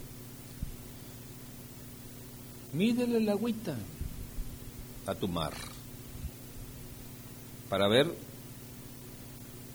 [2.73, 3.77] mídele la agüita
[5.05, 5.53] a tu mar
[7.69, 8.11] para ver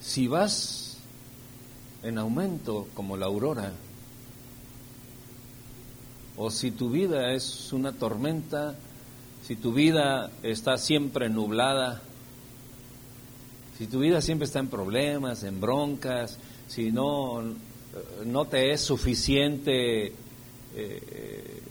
[0.01, 0.97] si vas
[2.03, 3.73] en aumento como la aurora
[6.39, 8.77] o si tu vida es una tormenta,
[9.45, 12.01] si tu vida está siempre nublada,
[13.77, 17.43] si tu vida siempre está en problemas, en broncas, si no
[18.27, 20.13] no te es suficiente,
[20.77, 21.63] eh,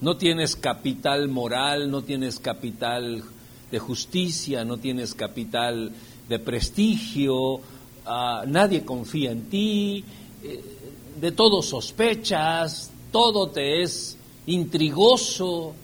[0.00, 3.24] no tienes capital moral, no tienes capital
[3.70, 5.92] de justicia, no tienes capital
[6.28, 7.60] de prestigio,
[8.04, 10.04] ah, nadie confía en ti,
[10.42, 10.75] eh,
[11.20, 15.74] de todo sospechas, todo te es intrigoso.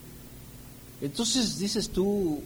[1.00, 2.42] Entonces dices tú,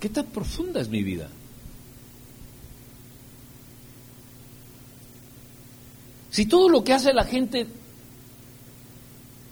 [0.00, 1.28] ¿qué tan profunda es mi vida?
[6.30, 7.66] Si todo lo que hace la gente,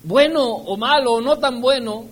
[0.02, 2.06] bueno o malo o no tan bueno,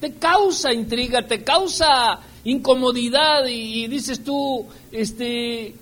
[0.00, 5.74] te causa intriga, te causa incomodidad y, dices tú, este,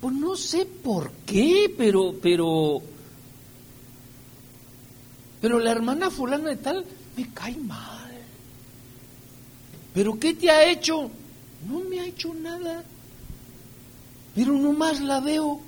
[0.00, 2.80] pues no sé por qué, pero, pero,
[5.40, 6.84] pero la hermana fulana de tal
[7.16, 8.00] me cae mal.
[9.92, 11.10] ¿Pero qué te ha hecho?
[11.68, 12.82] No me ha hecho nada.
[14.34, 15.60] Pero nomás la veo,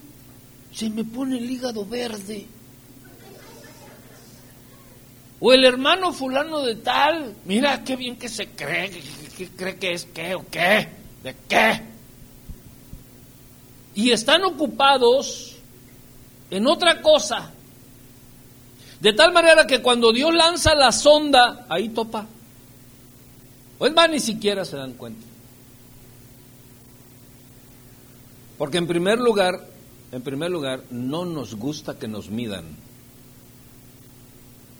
[0.72, 2.46] se me pone el hígado verde.
[5.40, 8.90] O el hermano fulano de tal, mira qué bien que se cree,
[9.36, 10.88] que, cree que es qué o qué,
[11.24, 11.91] de qué.
[13.94, 15.56] Y están ocupados
[16.50, 17.50] en otra cosa.
[19.00, 22.26] De tal manera que cuando Dios lanza la sonda, ahí topa.
[23.78, 25.26] O es más, ni siquiera se dan cuenta.
[28.58, 29.66] Porque en primer lugar,
[30.12, 32.64] en primer lugar, no nos gusta que nos midan.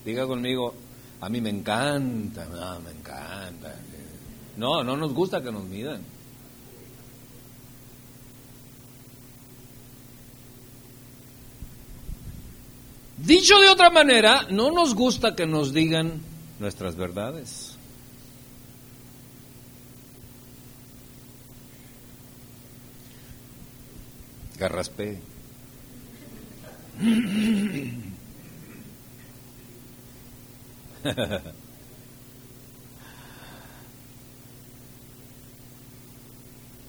[0.04, 0.74] Diga conmigo,
[1.20, 3.74] a mí me encanta, no, me encanta.
[4.56, 6.02] No, no nos gusta que nos midan.
[13.24, 16.20] Dicho de otra manera, no nos gusta que nos digan
[16.58, 17.76] nuestras verdades.
[24.58, 25.20] Carraspé.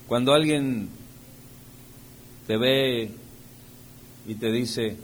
[0.07, 0.89] Cuando alguien
[2.47, 3.11] te ve
[4.27, 4.97] y te dice,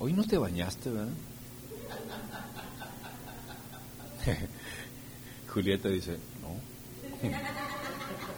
[0.00, 1.12] hoy no te bañaste, ¿verdad?
[5.52, 7.28] Julieta dice, no,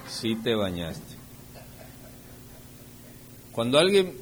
[0.08, 1.16] sí te bañaste.
[3.52, 4.14] Cuando alguien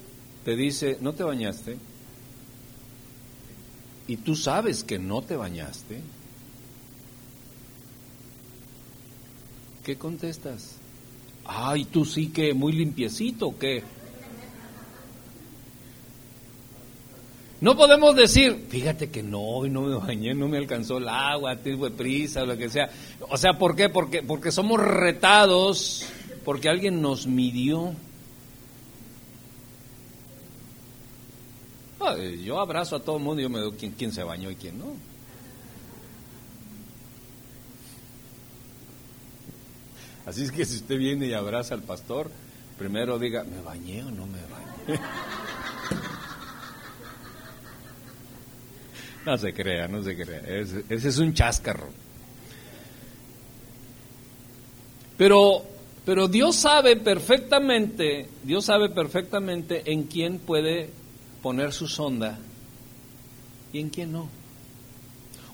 [0.44, 1.78] te dice, no te bañaste,
[4.06, 6.00] y tú sabes que no te bañaste,
[9.84, 10.76] ¿qué contestas?
[11.44, 13.84] Ay, tú sí que muy limpiecito, ¿qué?
[17.60, 21.56] No podemos decir, fíjate que no, hoy no me bañé, no me alcanzó el agua,
[21.56, 22.88] tuve prisa o lo que sea.
[23.28, 23.88] O sea, ¿por qué?
[23.88, 26.06] Porque, porque somos retados,
[26.44, 27.94] porque alguien nos midió.
[32.42, 34.56] yo abrazo a todo el mundo y yo me doy quién, quién se bañó y
[34.56, 34.94] quién no.
[40.24, 42.30] Así es que si usted viene y abraza al pastor,
[42.78, 45.00] primero diga, ¿me bañé o no me bañé?
[49.28, 50.40] No se crea, no se crea.
[50.40, 51.90] Ese, es un cháscarro.
[55.18, 55.64] Pero,
[56.06, 60.88] pero Dios sabe perfectamente, Dios sabe perfectamente en quién puede
[61.42, 62.38] poner su sonda
[63.70, 64.30] y en quién no.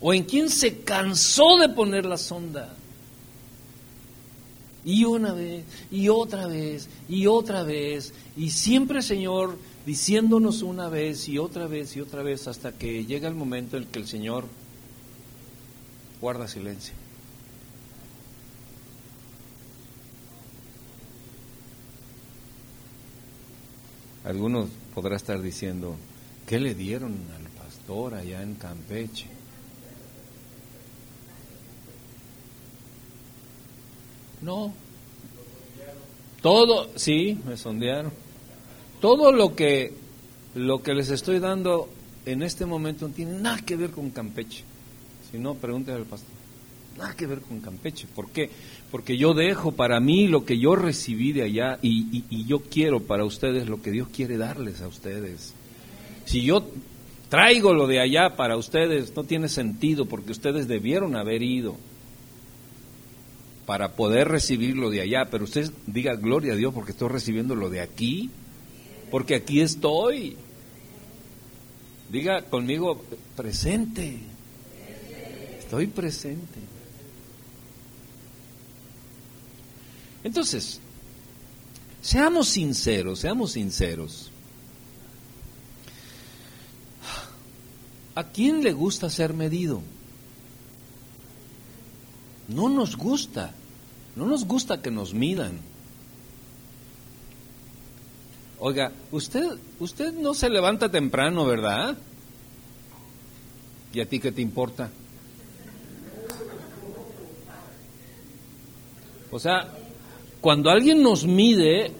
[0.00, 2.76] O en quién se cansó de poner la sonda.
[4.84, 11.28] Y una vez, y otra vez, y otra vez, y siempre Señor diciéndonos una vez
[11.28, 14.46] y otra vez y otra vez hasta que llega el momento en que el Señor
[16.20, 16.94] guarda silencio.
[24.24, 25.96] Algunos podrá estar diciendo,
[26.46, 29.26] ¿qué le dieron al pastor allá en Campeche?
[34.40, 34.72] No,
[36.42, 38.23] Todo, sí, me sondearon.
[39.04, 39.92] Todo lo que,
[40.54, 41.90] lo que les estoy dando
[42.24, 44.64] en este momento no tiene nada que ver con Campeche.
[45.30, 46.30] Si no, pregúntale al pastor.
[46.96, 48.06] Nada que ver con Campeche.
[48.06, 48.48] ¿Por qué?
[48.90, 53.26] Porque yo dejo para mí lo que yo recibí de allá y, yo quiero para
[53.26, 55.52] ustedes lo que Dios quiere darles a ustedes.
[56.24, 56.66] Si yo
[57.28, 61.76] traigo lo de allá para ustedes, no tiene sentido porque ustedes debieron haber ido
[63.66, 67.54] para poder recibir lo de allá, pero usted diga gloria a Dios porque estoy recibiendo
[67.54, 68.30] lo de aquí,
[69.10, 70.36] porque aquí estoy.
[72.10, 73.02] Diga conmigo
[73.36, 74.18] presente.
[75.58, 76.60] Estoy presente.
[80.22, 80.80] Entonces,
[82.00, 84.30] seamos sinceros, seamos sinceros.
[88.14, 89.82] ¿A quién le gusta ser medido?
[92.48, 93.54] No nos gusta,
[94.16, 95.58] no nos gusta que nos midan.
[98.66, 99.44] Oiga, usted,
[99.78, 101.98] usted no se levanta temprano, ¿verdad?
[103.92, 104.90] ¿Y a ti qué te importa?
[109.30, 109.70] O sea,
[110.40, 111.92] cuando alguien nos mide,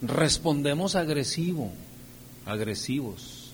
[0.00, 1.70] respondemos agresivo,
[2.46, 3.52] agresivos.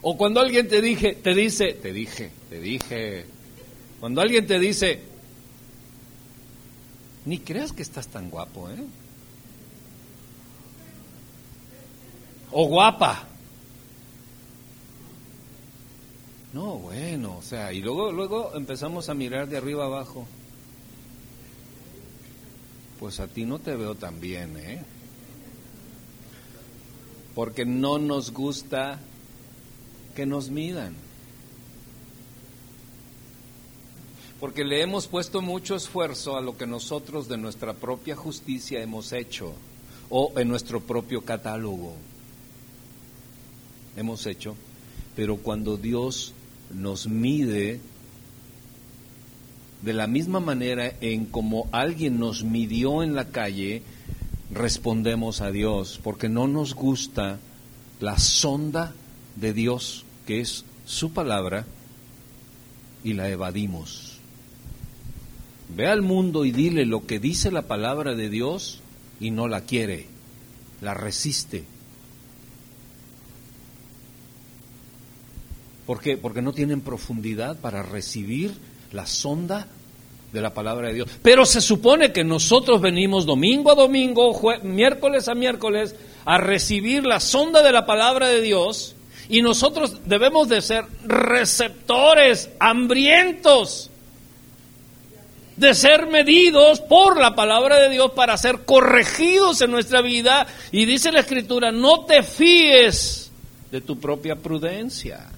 [0.00, 3.26] O cuando alguien te dije, te dice, te dije, te dije.
[4.00, 5.11] Cuando alguien te dice,
[7.24, 8.84] ni creas que estás tan guapo, ¿eh?
[12.50, 13.26] O guapa.
[16.52, 20.26] No, bueno, o sea, y luego, luego empezamos a mirar de arriba abajo.
[23.00, 24.84] Pues a ti no te veo tan bien, ¿eh?
[27.34, 28.98] Porque no nos gusta
[30.14, 30.94] que nos midan.
[34.42, 39.12] Porque le hemos puesto mucho esfuerzo a lo que nosotros de nuestra propia justicia hemos
[39.12, 39.52] hecho
[40.10, 41.94] o en nuestro propio catálogo
[43.96, 44.56] hemos hecho.
[45.14, 46.34] Pero cuando Dios
[46.74, 47.78] nos mide
[49.80, 53.82] de la misma manera en como alguien nos midió en la calle,
[54.50, 57.38] respondemos a Dios, porque no nos gusta
[58.00, 58.92] la sonda
[59.36, 61.64] de Dios, que es su palabra,
[63.04, 64.11] y la evadimos.
[65.74, 68.80] Ve al mundo y dile lo que dice la palabra de Dios
[69.20, 70.06] y no la quiere,
[70.80, 71.64] la resiste.
[75.86, 76.16] ¿Por qué?
[76.16, 78.52] Porque no tienen profundidad para recibir
[78.92, 79.66] la sonda
[80.32, 81.08] de la palabra de Dios.
[81.22, 85.94] Pero se supone que nosotros venimos domingo a domingo, miércoles a miércoles,
[86.24, 88.94] a recibir la sonda de la palabra de Dios
[89.28, 93.90] y nosotros debemos de ser receptores, hambrientos,
[95.56, 100.46] de ser medidos por la palabra de Dios para ser corregidos en nuestra vida.
[100.70, 103.30] Y dice la Escritura, no te fíes
[103.70, 105.28] de tu propia prudencia.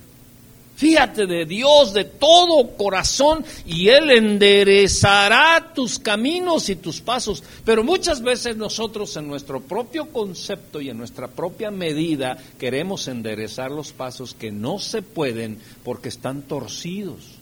[0.76, 7.44] Fíjate de Dios de todo corazón y Él enderezará tus caminos y tus pasos.
[7.64, 13.70] Pero muchas veces nosotros en nuestro propio concepto y en nuestra propia medida queremos enderezar
[13.70, 17.33] los pasos que no se pueden porque están torcidos.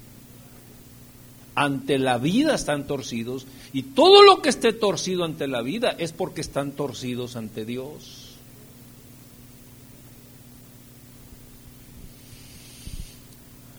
[1.54, 6.12] Ante la vida están torcidos y todo lo que esté torcido ante la vida es
[6.12, 8.36] porque están torcidos ante Dios.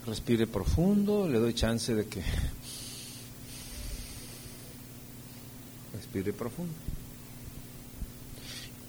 [0.06, 2.22] Respire profundo, le doy chance de que
[5.94, 6.74] respire profundo.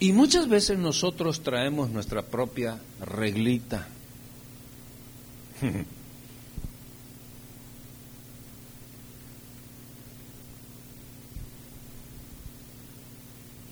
[0.00, 3.88] Y muchas veces nosotros traemos nuestra propia reglita.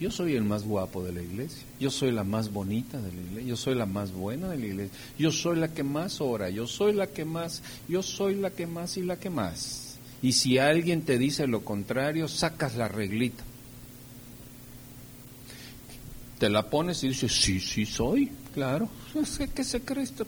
[0.03, 3.21] Yo soy el más guapo de la iglesia, yo soy la más bonita de la
[3.21, 6.51] iglesia, yo soy la más buena de la iglesia, yo soy la que más ora,
[6.51, 9.99] yo soy la que más, yo soy la que más y la que más.
[10.21, 13.45] Y si alguien te dice lo contrario, sacas la reglita.
[16.41, 18.89] Te la pones y dices, sí, sí soy, claro.
[19.55, 20.27] ¿Qué se cree esto?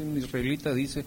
[0.00, 1.02] Mi reglita dice,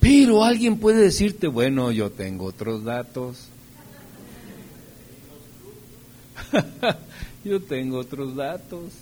[0.00, 3.50] pero alguien puede decirte, bueno, yo tengo otros datos
[7.44, 8.92] Yo tengo otros datos.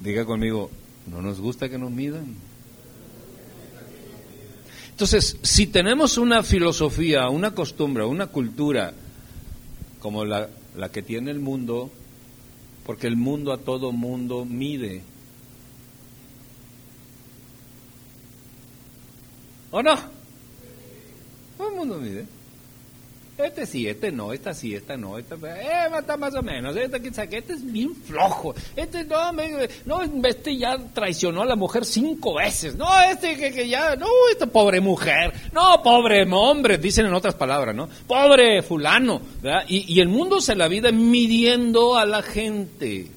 [0.00, 0.70] Diga conmigo,
[1.06, 2.34] no nos gusta que nos midan.
[4.90, 8.92] Entonces, si tenemos una filosofía, una costumbre, una cultura
[10.00, 11.90] como la, la que tiene el mundo,
[12.84, 15.02] porque el mundo a todo mundo mide.
[19.70, 19.94] ¿O no?
[21.56, 22.26] Todo el mundo mide.
[23.44, 27.08] Este sí, este no, esta sí, esta no, esta eh, está más o menos, este,
[27.08, 29.32] este es bien flojo, este no,
[29.86, 34.06] no, este ya traicionó a la mujer cinco veces, no, este que, que ya, no,
[34.30, 37.88] esta pobre mujer, no, pobre hombre, dicen en otras palabras, ¿no?
[38.06, 39.64] Pobre fulano, ¿verdad?
[39.68, 43.08] Y, y el mundo se la vida midiendo a la gente,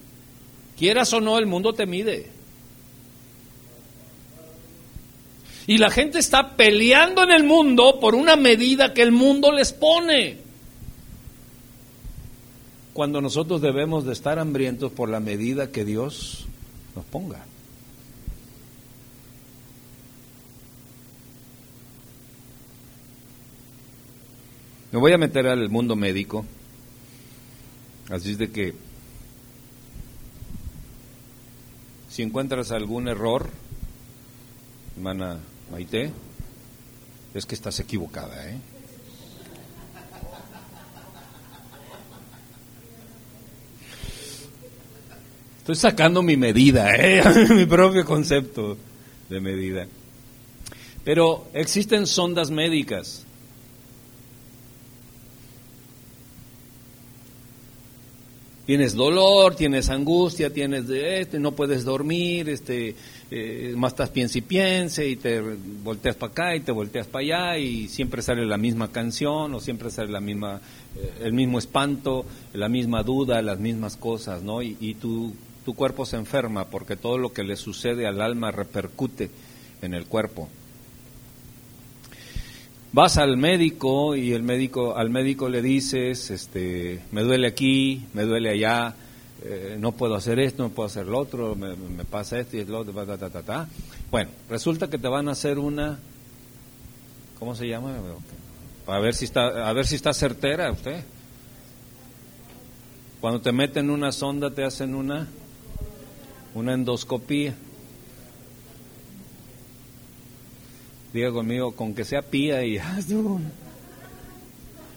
[0.77, 2.32] quieras o no, el mundo te mide.
[5.65, 9.71] Y la gente está peleando en el mundo por una medida que el mundo les
[9.71, 10.37] pone.
[12.93, 16.45] Cuando nosotros debemos de estar hambrientos por la medida que Dios
[16.95, 17.45] nos ponga.
[24.91, 26.45] Me voy a meter al mundo médico.
[28.09, 28.75] Así es de que
[32.09, 33.49] si encuentras algún error,
[34.95, 35.39] hermana
[35.71, 36.11] Maite,
[37.33, 38.57] es que estás equivocada, ¿eh?
[45.59, 47.23] Estoy sacando mi medida, ¿eh?
[47.49, 48.77] mi propio concepto
[49.29, 49.87] de medida.
[51.03, 53.25] Pero existen sondas médicas
[58.65, 62.95] Tienes dolor, tienes angustia, tienes de este, no puedes dormir, este,
[63.35, 67.23] eh, más estás piense y piense y te volteas para acá y te volteas para
[67.23, 70.61] allá y siempre sale la misma canción o siempre sale la misma,
[70.95, 74.61] eh, el mismo espanto, la misma duda, las mismas cosas, ¿no?
[74.61, 75.33] Y, y tu,
[75.65, 79.31] tu cuerpo se enferma porque todo lo que le sucede al alma repercute
[79.81, 80.47] en el cuerpo
[82.91, 88.21] vas al médico y el médico al médico le dices este me duele aquí me
[88.21, 88.95] duele allá
[89.43, 91.75] eh, no puedo hacer esto no puedo hacer lo otro me,
[92.05, 93.67] pasa esto y lo otro ta, ta, ta, ta,
[94.09, 95.99] bueno resulta que te van a hacer una
[97.37, 97.97] cómo se llama
[98.85, 101.03] a ver si está a ver si está certera usted.
[103.21, 105.27] Cuando te meten una sonda te hacen una
[106.53, 107.55] una endoscopía.
[111.13, 112.79] Diga conmigo, con que sea pía y...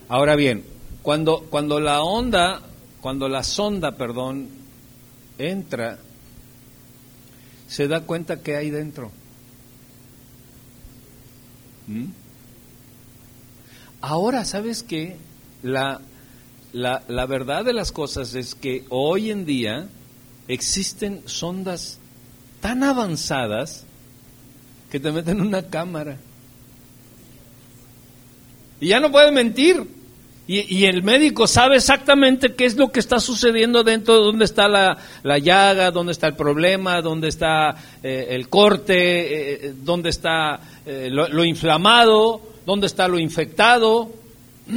[0.09, 0.65] Ahora bien,
[1.03, 2.63] cuando, cuando la onda,
[3.01, 4.49] cuando la sonda, perdón,
[5.39, 5.99] entra,
[7.69, 9.11] se da cuenta que hay dentro.
[11.87, 12.07] ¿Mm?
[14.01, 15.17] Ahora, ¿sabes qué?
[15.63, 16.01] La,
[16.73, 19.89] la, la verdad de las cosas es que hoy en día
[20.49, 21.99] existen sondas
[22.61, 23.85] tan avanzadas
[24.91, 26.19] que te meten en una cámara.
[28.81, 29.96] Y ya no puede mentir.
[30.49, 34.97] Y, el médico sabe exactamente qué es lo que está sucediendo dentro, dónde está la,
[35.39, 41.27] llaga, dónde está el problema, dónde está eh, el corte, eh, eh, dónde está lo,
[41.29, 44.13] lo inflamado, dónde está lo infectado.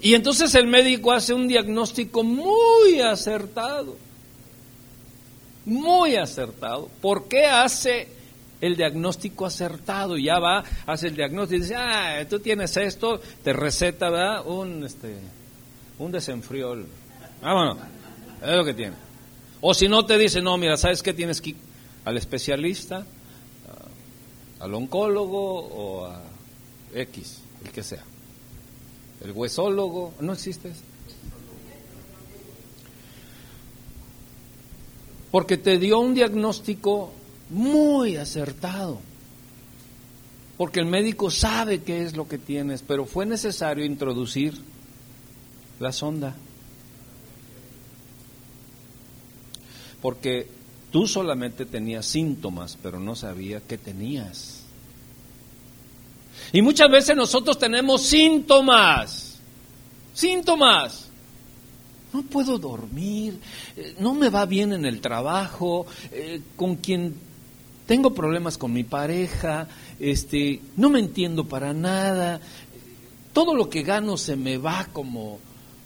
[0.00, 3.96] y entonces el médico hace un diagnóstico muy acertado
[5.66, 6.88] muy acertado.
[7.00, 8.08] ¿Por qué hace
[8.66, 10.16] el diagnóstico acertado?
[10.16, 14.46] Ya va, hace el diagnóstico y dice, ah, tú tienes esto, te receta, ¿verdad?
[14.46, 15.16] Un, este,
[15.98, 16.86] un desenfriol.
[17.42, 17.78] Vámonos,
[18.42, 18.96] es lo que tiene.
[19.60, 21.56] O si no te dice, no, mira, ¿sabes qué tienes que ir
[22.04, 23.06] al especialista,
[24.60, 26.22] al oncólogo o a
[26.94, 28.04] X, el que sea?
[29.22, 30.82] El huesólogo, no existe eso.
[35.34, 37.10] porque te dio un diagnóstico
[37.50, 39.00] muy acertado,
[40.56, 44.54] porque el médico sabe qué es lo que tienes, pero fue necesario introducir
[45.80, 46.34] la sonda,
[50.00, 50.48] porque
[50.90, 54.60] tú solamente tenías síntomas, pero no sabía qué tenías.
[56.52, 59.38] Y muchas veces nosotros tenemos síntomas,
[60.12, 61.08] síntomas,
[62.12, 63.40] no puedo dormir,
[63.76, 67.14] eh, no me va bien en el trabajo, eh, con quien
[67.86, 69.68] tengo problemas con mi pareja,
[69.98, 72.40] este, no me entiendo para nada,
[73.32, 75.38] todo lo que gano se me va como,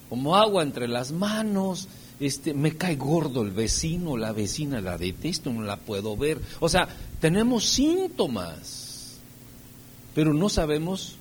[0.09, 1.89] como agua entre las manos,
[2.21, 6.41] este, me cae gordo el vecino, la vecina la detesto, no la puedo ver.
[6.61, 6.89] O sea,
[7.21, 9.19] tenemos síntomas,
[10.15, 11.19] pero no sabemos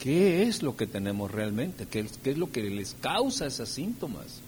[0.00, 1.86] ¿Qué es lo que tenemos realmente?
[1.86, 4.40] ¿Qué, es lo que les causa esos síntomas?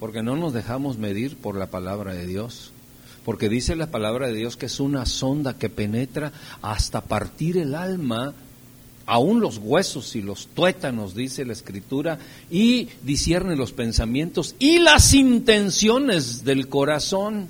[0.00, 2.72] Porque no nos dejamos medir por la palabra de Dios.
[3.28, 7.74] Porque dice la palabra de Dios que es una sonda que penetra hasta partir el
[7.74, 8.32] alma,
[9.04, 12.18] aún los huesos y los tuétanos, dice la Escritura,
[12.50, 17.48] y discierne los pensamientos y las intenciones del corazón.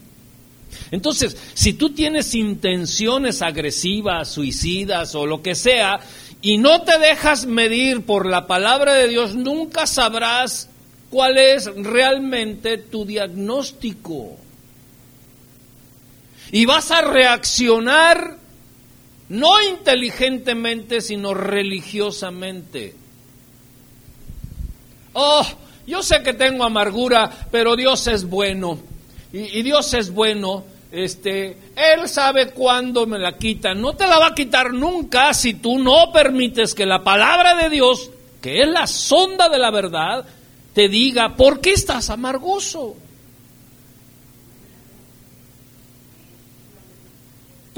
[0.91, 6.01] Entonces, si tú tienes intenciones agresivas, suicidas o lo que sea,
[6.43, 10.71] y no te dejas medir por la palabra de Dios, nunca sabrás
[11.09, 14.39] cuál es realmente tu diagnóstico.
[16.51, 18.37] Y vas a reaccionar
[19.29, 22.95] no inteligentemente, sino religiosamente.
[25.13, 25.47] Oh,
[25.87, 28.79] yo sé que tengo amargura, pero Dios es bueno.
[29.33, 30.65] Y, Dios es bueno.
[30.91, 33.75] Este, Él sabe cuándo me la quita.
[33.75, 37.69] No te la va a quitar nunca si tú no permites que la palabra de
[37.69, 40.25] Dios, que es la sonda de la verdad,
[40.73, 42.97] te diga por qué estás amargoso.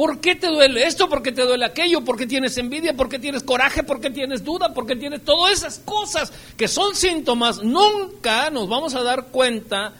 [0.00, 1.10] ¿Por qué te duele esto?
[1.10, 2.02] ¿Por qué te duele aquello?
[2.02, 2.96] ¿Por qué tienes envidia?
[2.96, 3.82] ¿Por qué tienes coraje?
[3.82, 4.72] ¿Por qué tienes duda?
[4.72, 7.62] ¿Por qué tienes todas esas cosas que son síntomas?
[7.62, 9.92] Nunca nos vamos a dar cuenta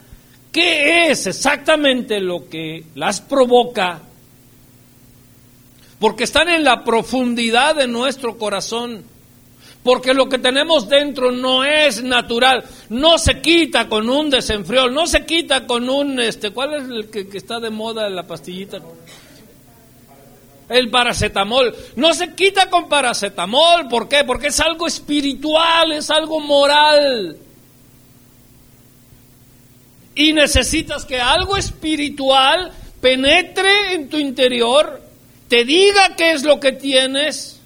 [0.51, 4.01] qué es exactamente lo que las provoca.
[5.99, 9.05] Porque están en la profundidad de nuestro corazón.
[9.83, 15.07] Porque lo que tenemos dentro no es natural, no se quita con un desenfriol, no
[15.07, 18.81] se quita con un, este, ¿cuál es el que, que está de moda la pastillita?
[20.71, 21.75] El paracetamol.
[21.97, 23.89] No se quita con paracetamol.
[23.89, 24.25] ¿Por qué?
[24.25, 27.37] Porque es algo espiritual, es algo moral.
[30.15, 35.03] Y necesitas que algo espiritual penetre en tu interior,
[35.49, 37.61] te diga qué es lo que tienes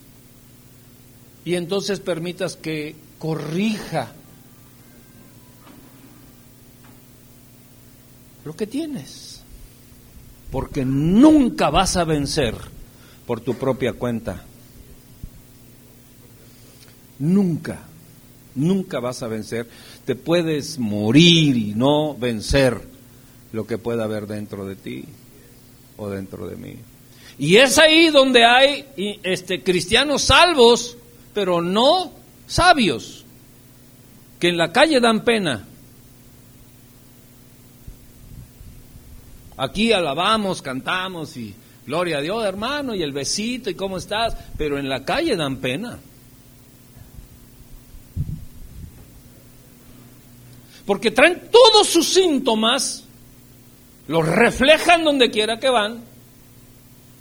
[1.44, 4.12] y entonces permitas que corrija
[8.44, 9.42] lo que tienes.
[10.50, 12.73] Porque nunca vas a vencer
[13.26, 14.44] por tu propia cuenta.
[17.18, 17.80] Nunca,
[18.54, 19.68] nunca vas a vencer.
[20.04, 22.80] Te puedes morir y no vencer
[23.52, 25.04] lo que pueda haber dentro de ti
[25.96, 26.76] o dentro de mí.
[27.38, 28.84] Y es ahí donde hay
[29.22, 30.96] este, cristianos salvos,
[31.32, 32.12] pero no
[32.46, 33.24] sabios,
[34.38, 35.66] que en la calle dan pena.
[39.56, 41.54] Aquí alabamos, cantamos y
[41.87, 45.59] Gloria a Dios, hermano, y el besito, y cómo estás, pero en la calle dan
[45.59, 45.99] pena.
[50.87, 53.05] Porque traen todos sus síntomas,
[54.09, 56.03] los reflejan donde quiera que van,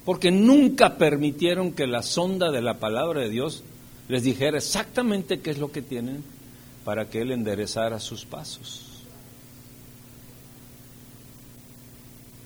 [0.05, 3.63] porque nunca permitieron que la sonda de la palabra de Dios
[4.07, 6.23] les dijera exactamente qué es lo que tienen
[6.83, 8.81] para que Él enderezara sus pasos.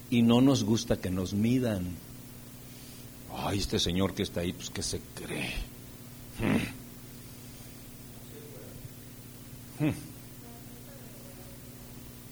[0.09, 2.06] Y no nos gusta que nos midan
[3.37, 5.53] ay, este señor que está ahí, pues que se cree.
[6.39, 6.57] Hmm.
[9.85, 9.93] Hmm.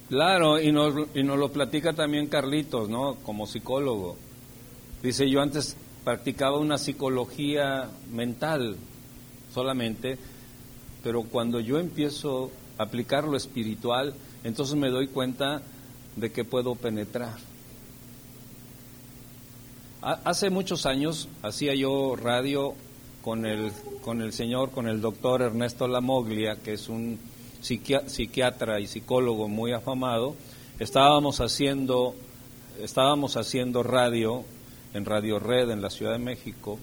[0.09, 3.15] Claro, y nos, y nos lo platica también Carlitos, ¿no?
[3.15, 4.17] Como psicólogo.
[5.01, 8.77] Dice, yo antes practicaba una psicología mental
[9.53, 10.17] solamente,
[11.03, 15.61] pero cuando yo empiezo a aplicar lo espiritual, entonces me doy cuenta
[16.15, 17.37] de que puedo penetrar.
[20.05, 22.75] Hace muchos años hacía yo radio
[23.23, 23.71] con el,
[24.03, 27.17] con el señor, con el doctor Ernesto Lamoglia, que es un
[27.59, 30.35] psiquiatra y psicólogo muy afamado.
[30.77, 32.13] Estábamos haciendo,
[32.79, 34.43] estábamos haciendo radio
[34.93, 36.77] en Radio Red en la Ciudad de México.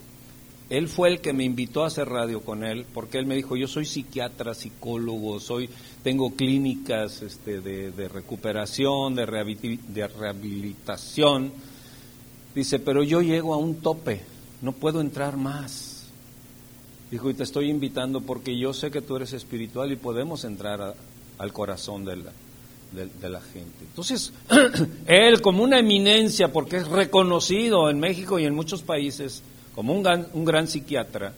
[0.68, 3.54] Él fue el que me invitó a hacer radio con él, porque él me dijo,
[3.54, 5.70] yo soy psiquiatra, psicólogo, soy,
[6.02, 9.26] tengo clínicas este, de, de recuperación, de,
[9.86, 11.52] de rehabilitación
[12.54, 14.20] Dice, pero yo llego a un tope,
[14.60, 16.06] no puedo entrar más.
[17.10, 20.94] Dijo, y te estoy invitando porque yo sé que tú eres espiritual y podemos entrar
[21.38, 22.32] al corazón de la,
[22.92, 23.84] de, la gente.
[23.84, 24.32] Entonces,
[25.06, 29.42] él como una eminencia, porque es reconocido en México y en muchos países
[29.74, 31.32] como un gran, un gran psiquiatra,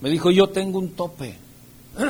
[0.00, 1.34] me dijo, yo tengo un tope.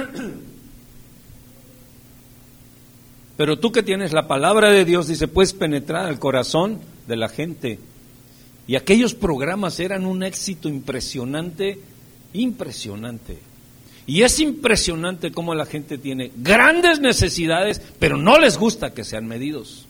[3.37, 7.29] Pero tú que tienes la palabra de Dios, dice, puedes penetrar al corazón de la
[7.29, 7.79] gente.
[8.67, 11.79] Y aquellos programas eran un éxito impresionante,
[12.33, 13.39] impresionante.
[14.07, 19.27] Y es impresionante cómo la gente tiene grandes necesidades, pero no les gusta que sean
[19.27, 19.87] medidos.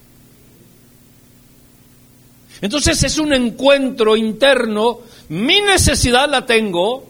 [2.61, 7.07] Entonces es un encuentro interno, mi necesidad la tengo,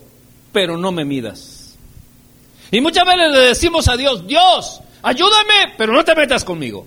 [0.52, 1.78] pero no me midas.
[2.72, 6.86] Y muchas veces le decimos a Dios, Dios, ayúdame, pero no te metas conmigo.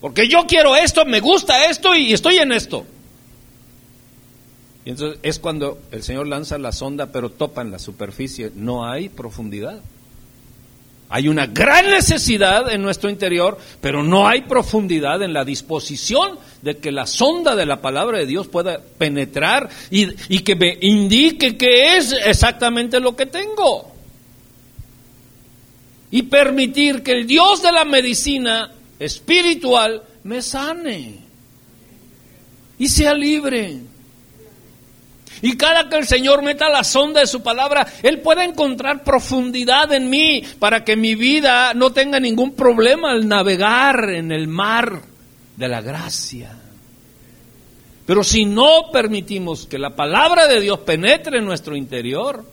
[0.00, 2.86] Porque yo quiero esto, me gusta esto y estoy en esto.
[4.84, 8.50] Y entonces es cuando el Señor lanza la sonda, pero topa en la superficie.
[8.54, 9.80] No hay profundidad.
[11.12, 16.78] Hay una gran necesidad en nuestro interior, pero no hay profundidad en la disposición de
[16.78, 21.56] que la sonda de la palabra de Dios pueda penetrar y, y que me indique
[21.56, 23.90] qué es exactamente lo que tengo.
[26.12, 28.70] Y permitir que el Dios de la medicina
[29.00, 31.18] espiritual me sane
[32.78, 33.78] y sea libre.
[35.42, 39.90] Y cada que el Señor meta la sonda de su palabra, Él puede encontrar profundidad
[39.92, 45.00] en mí para que mi vida no tenga ningún problema al navegar en el mar
[45.56, 46.56] de la gracia.
[48.04, 52.44] Pero si no permitimos que la palabra de Dios penetre en nuestro interior,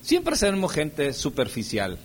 [0.00, 1.98] siempre seremos gente superficial.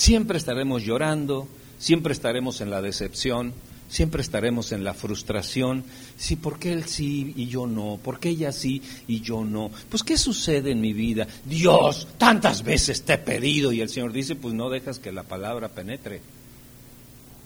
[0.00, 1.46] Siempre estaremos llorando,
[1.78, 3.52] siempre estaremos en la decepción,
[3.90, 5.84] siempre estaremos en la frustración.
[6.16, 8.00] Sí, ¿por qué él sí y yo no?
[8.02, 9.70] ¿Por qué ella sí y yo no?
[9.90, 11.26] Pues, ¿qué sucede en mi vida?
[11.44, 13.72] Dios, tantas veces te he pedido.
[13.72, 16.22] Y el Señor dice, pues no dejas que la palabra penetre.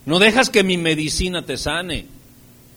[0.06, 2.06] No dejas que mi medicina te sane.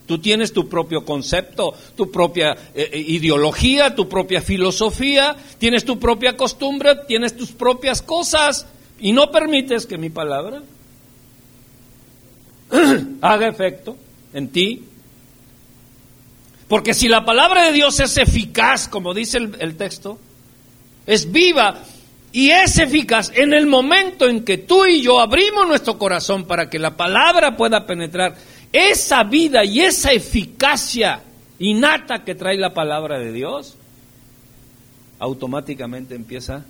[0.07, 5.99] Tú tienes tu propio concepto, tu propia eh, eh, ideología, tu propia filosofía, tienes tu
[5.99, 8.65] propia costumbre, tienes tus propias cosas
[8.99, 10.61] y no permites que mi palabra
[13.21, 13.95] haga efecto
[14.33, 14.83] en ti.
[16.67, 20.19] Porque si la palabra de Dios es eficaz, como dice el, texto,
[21.05, 21.81] es viva
[22.33, 26.69] y es eficaz en el momento en que tú y yo abrimos nuestro corazón para
[26.69, 28.35] que la palabra pueda penetrar,
[28.73, 31.23] esa vida y esa eficacia
[31.57, 33.77] innata que trae la palabra de Dios,
[35.19, 36.65] automáticamente empieza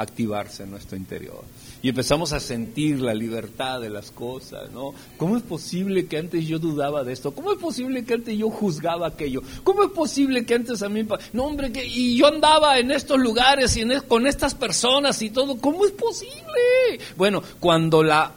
[0.00, 1.44] activarse en nuestro interior
[1.82, 4.94] y empezamos a sentir la libertad de las cosas, ¿no?
[5.16, 7.32] ¿Cómo es posible que antes yo dudaba de esto?
[7.32, 9.42] ¿Cómo es posible que antes yo juzgaba aquello?
[9.64, 11.06] ¿Cómo es posible que antes a mí...
[11.32, 15.58] No, hombre, que, y yo andaba en estos lugares y con estas personas y todo.
[15.58, 17.00] ¿Cómo es posible?
[17.16, 18.32] Bueno, cuando la,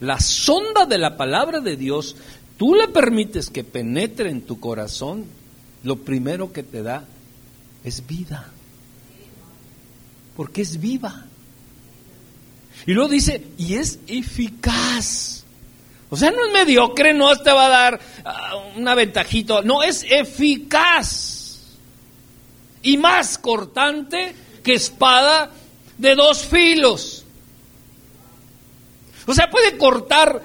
[0.00, 2.16] la sonda de la palabra de Dios,
[2.56, 5.24] tú le permites que penetre en tu corazón,
[5.84, 7.04] lo primero que te da
[7.84, 8.52] es vida.
[10.38, 11.24] Porque es viva.
[12.86, 15.42] Y luego dice, y es eficaz.
[16.10, 20.06] O sea, no es mediocre, no te va a dar uh, un aventajito, no, es
[20.08, 21.58] eficaz.
[22.82, 24.32] Y más cortante
[24.62, 25.50] que espada
[25.96, 27.24] de dos filos.
[29.26, 30.40] O sea, puede cortar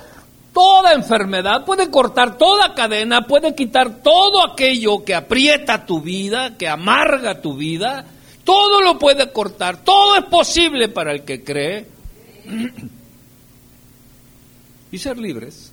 [0.52, 6.68] toda enfermedad, puede cortar toda cadena, puede quitar todo aquello que aprieta tu vida, que
[6.68, 8.08] amarga tu vida.
[8.44, 11.88] Todo lo puede cortar, todo es posible para el que cree
[14.92, 15.72] y ser libres.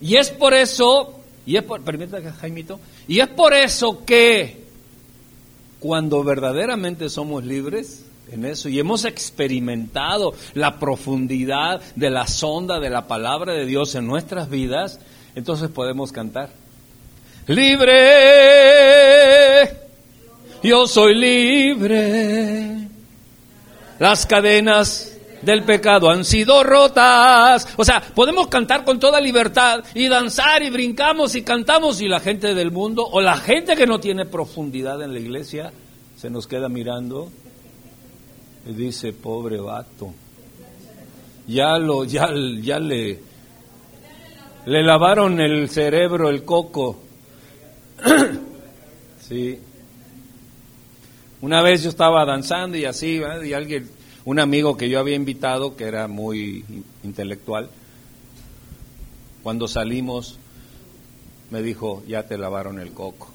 [0.00, 2.78] Y es por eso, y es por, permítame, Jaimito,
[3.08, 4.64] y es por eso que
[5.80, 12.90] cuando verdaderamente somos libres en eso y hemos experimentado la profundidad de la sonda de
[12.90, 15.00] la palabra de Dios en nuestras vidas,
[15.34, 16.50] entonces podemos cantar.
[17.48, 17.96] Libre,
[20.62, 22.78] yo soy libre
[23.98, 27.68] las cadenas del pecado han sido rotas.
[27.76, 32.20] O sea, podemos cantar con toda libertad y danzar y brincamos y cantamos y la
[32.20, 35.72] gente del mundo o la gente que no tiene profundidad en la iglesia
[36.16, 37.28] se nos queda mirando
[38.66, 40.12] y dice, pobre vato,
[41.46, 42.28] ya lo, ya,
[42.60, 43.20] ya le,
[44.66, 47.07] le lavaron el cerebro, el coco.
[49.28, 49.58] sí.
[51.40, 53.88] Una vez yo estaba danzando y así, y alguien,
[54.24, 56.64] un amigo que yo había invitado, que era muy
[57.04, 57.70] intelectual,
[59.42, 60.38] cuando salimos
[61.50, 63.30] me dijo, ya te lavaron el coco.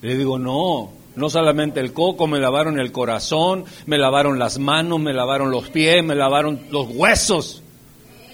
[0.00, 4.98] Le digo, no, no solamente el coco, me lavaron el corazón, me lavaron las manos,
[5.00, 7.62] me lavaron los pies, me lavaron los huesos.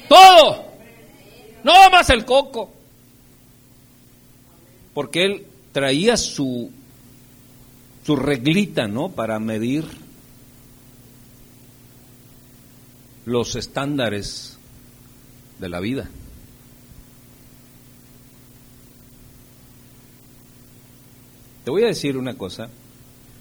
[0.09, 0.65] Todo.
[1.65, 2.71] No más el coco.
[4.99, 6.73] Porque él traía su
[8.05, 9.11] su reglita, ¿no?
[9.11, 9.85] Para medir
[13.25, 14.59] los estándares
[15.61, 16.11] de la vida.
[21.65, 22.69] Te voy a decir una cosa.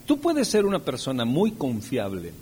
[0.06, 2.34] Tú puedes ser una persona muy confiable,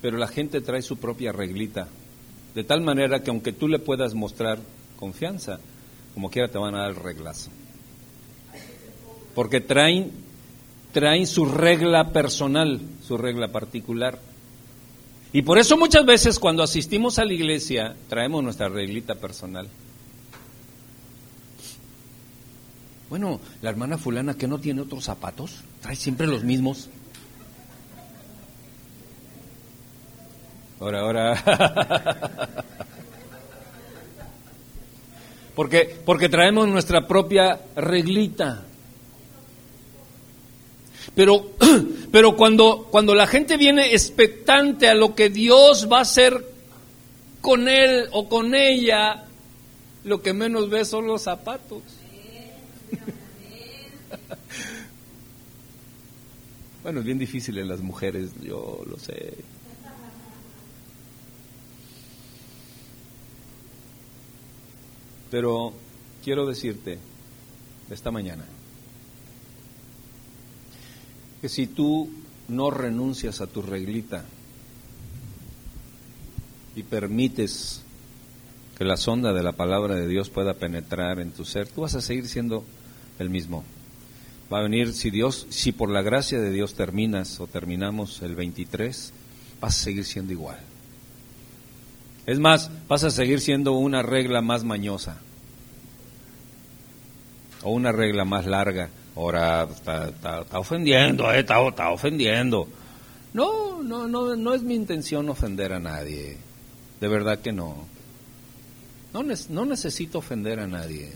[0.00, 1.88] pero la gente trae su propia reglita,
[2.54, 4.60] de tal manera que aunque tú le puedas mostrar
[4.94, 5.58] confianza,
[6.14, 7.50] como quiera te van a dar el reglazo.
[9.34, 10.24] Porque traen
[10.94, 14.18] traen su regla personal, su regla particular.
[15.32, 19.68] Y por eso muchas veces cuando asistimos a la iglesia, traemos nuestra reglita personal.
[23.10, 26.88] Bueno, la hermana fulana que no tiene otros zapatos, trae siempre los mismos.
[30.80, 32.64] Ahora, ahora.
[35.54, 38.64] porque, porque traemos nuestra propia reglita.
[41.14, 41.52] Pero,
[42.12, 46.44] pero cuando, cuando la gente viene expectante a lo que Dios va a hacer
[47.40, 49.24] con él o con ella,
[50.04, 51.82] lo que menos ve son los zapatos.
[56.82, 59.34] bueno, es bien difícil en las mujeres, yo lo sé.
[65.34, 65.72] Pero
[66.22, 66.96] quiero decirte
[67.90, 68.44] esta mañana
[71.40, 72.08] que si tú
[72.46, 74.26] no renuncias a tu reglita
[76.76, 77.82] y permites
[78.78, 81.96] que la sonda de la palabra de Dios pueda penetrar en tu ser, tú vas
[81.96, 82.64] a seguir siendo
[83.18, 83.64] el mismo.
[84.52, 88.36] Va a venir, si Dios, si por la gracia de Dios terminas o terminamos el
[88.36, 89.12] 23,
[89.60, 90.73] vas a seguir siendo igual.
[92.26, 95.18] Es más, vas a seguir siendo una regla más mañosa
[97.62, 98.88] o una regla más larga.
[99.16, 102.68] Ahora está, ofendiendo, eh, está, está, ofendiendo.
[103.32, 106.36] No, no, no, no es mi intención ofender a nadie.
[107.00, 107.86] De verdad que no.
[109.12, 111.12] No, no necesito ofender a nadie.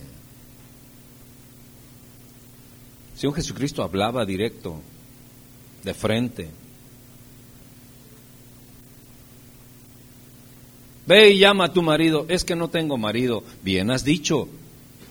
[3.16, 4.80] Si un Jesucristo hablaba directo,
[5.82, 6.48] de frente,
[11.08, 12.26] Ve y llama a tu marido.
[12.28, 13.42] Es que no tengo marido.
[13.62, 14.46] Bien has dicho,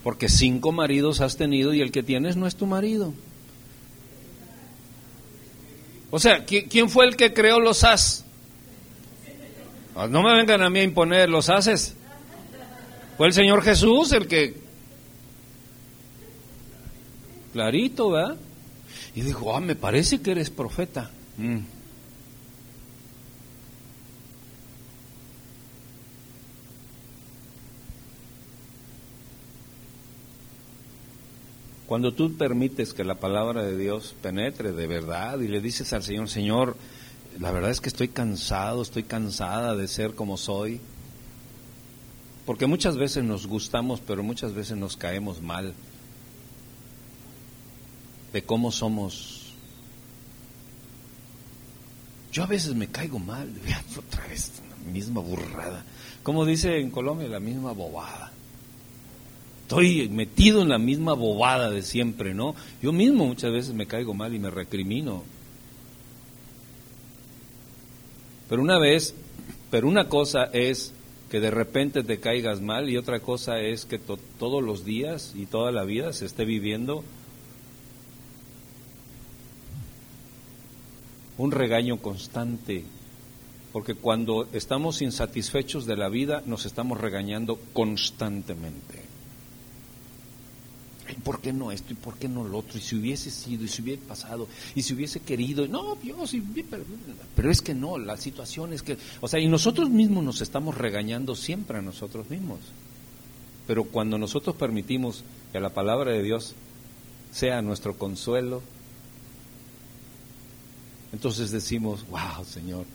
[0.03, 3.15] porque cinco maridos has tenido y el que tienes no es tu marido.
[6.11, 8.23] O sea, ¿quién fue el que creó los as?
[10.07, 11.95] No me vengan a mí a imponer los haces.
[13.17, 14.53] Fue el Señor Jesús el que...
[17.53, 18.37] Clarito, ¿verdad?
[19.15, 21.09] Y dijo, ah, me parece que eres profeta.
[21.37, 21.76] Mm.
[31.88, 36.03] Cuando tú permites que la palabra de Dios penetre de verdad y le dices al
[36.03, 36.75] Señor, Señor,
[37.39, 40.81] la verdad es que estoy cansado, estoy cansada de ser como soy.
[42.45, 45.73] Porque muchas veces nos gustamos, pero muchas veces nos caemos mal
[48.33, 49.53] de cómo somos.
[52.33, 53.49] Yo a veces me caigo mal,
[53.97, 55.85] otra vez la misma burrada.
[56.21, 58.33] Como dice en Colombia, la misma bobada
[59.68, 62.55] estoy metido en la misma bobada de siempre, ¿no?
[62.82, 65.24] Yo mismo muchas veces me caigo mal y me recrimino.
[68.47, 69.13] Pero una vez,
[69.70, 70.93] pero una cosa es
[71.30, 75.47] que de repente te caigas mal y otra cosa es que todos los días y
[75.47, 77.03] toda la vida se esté viviendo
[81.38, 82.86] un regaño constante,
[83.74, 89.07] porque cuando estamos insatisfechos de la vida nos estamos regañando constantemente.
[91.16, 92.78] ¿Por qué no esto y por qué no lo otro?
[92.78, 96.36] Y si hubiese sido, y si hubiese pasado, y si hubiese querido, no, Dios,
[96.70, 96.84] pero,
[97.36, 100.78] pero es que no, la situación es que, o sea, y nosotros mismos nos estamos
[100.78, 102.60] regañando siempre a nosotros mismos.
[103.66, 106.55] Pero cuando nosotros permitimos que la palabra de Dios
[107.32, 108.62] sea nuestro consuelo,
[111.12, 112.86] entonces decimos, wow, Señor,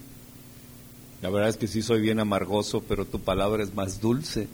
[1.22, 4.48] la verdad es que sí soy bien amargoso, pero tu palabra es más dulce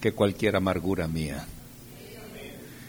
[0.00, 1.46] que cualquier amargura mía.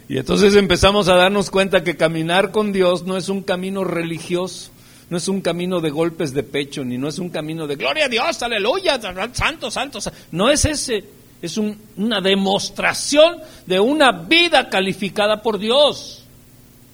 [0.07, 4.69] Y entonces empezamos a darnos cuenta que caminar con Dios no es un camino religioso,
[5.09, 8.05] no es un camino de golpes de pecho, ni no es un camino de gloria
[8.05, 8.99] a Dios, aleluya,
[9.33, 9.99] santo, santo.
[10.31, 11.03] No es ese,
[11.41, 16.23] es una demostración de una vida calificada por Dios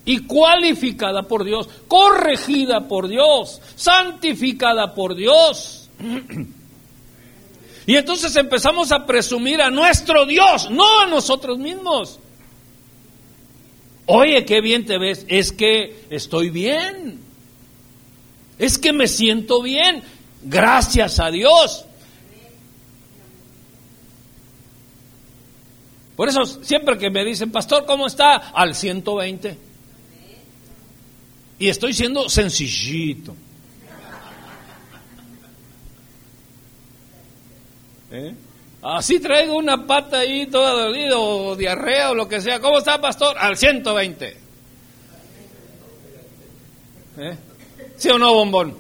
[0.05, 5.89] y cualificada por Dios, corregida por Dios, santificada por Dios.
[7.87, 12.19] Y entonces empezamos a presumir a nuestro Dios, no a nosotros mismos.
[14.13, 15.25] Oye, qué bien te ves.
[15.29, 17.17] Es que estoy bien.
[18.59, 20.03] Es que me siento bien.
[20.43, 21.85] Gracias a Dios.
[26.17, 28.35] Por eso siempre que me dicen, pastor, ¿cómo está?
[28.35, 29.57] Al 120.
[31.59, 33.33] Y estoy siendo sencillito.
[38.11, 38.35] ¿Eh?
[38.83, 42.59] Así traigo una pata ahí toda dolida o diarrea o lo que sea.
[42.59, 43.37] ¿Cómo está, pastor?
[43.37, 44.37] Al 120.
[47.17, 47.37] ¿Eh?
[47.95, 48.75] ¿Sí o no, bombón?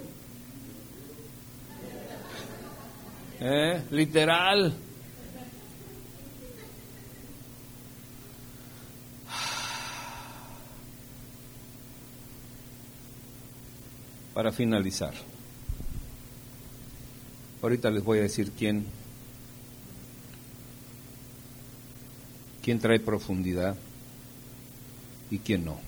[3.39, 3.83] ¿Eh?
[3.91, 4.73] Literal.
[14.33, 15.13] Para finalizar,
[17.61, 18.87] ahorita les voy a decir quién
[22.61, 23.75] quién trae profundidad
[25.29, 25.79] y quién no.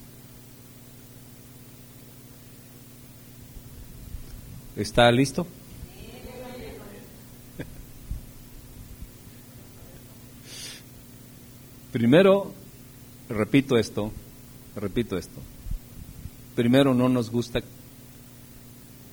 [4.75, 5.45] ¿Está listo?
[11.91, 12.51] Primero,
[13.29, 14.11] repito esto,
[14.75, 15.39] repito esto.
[16.55, 17.61] Primero no nos gusta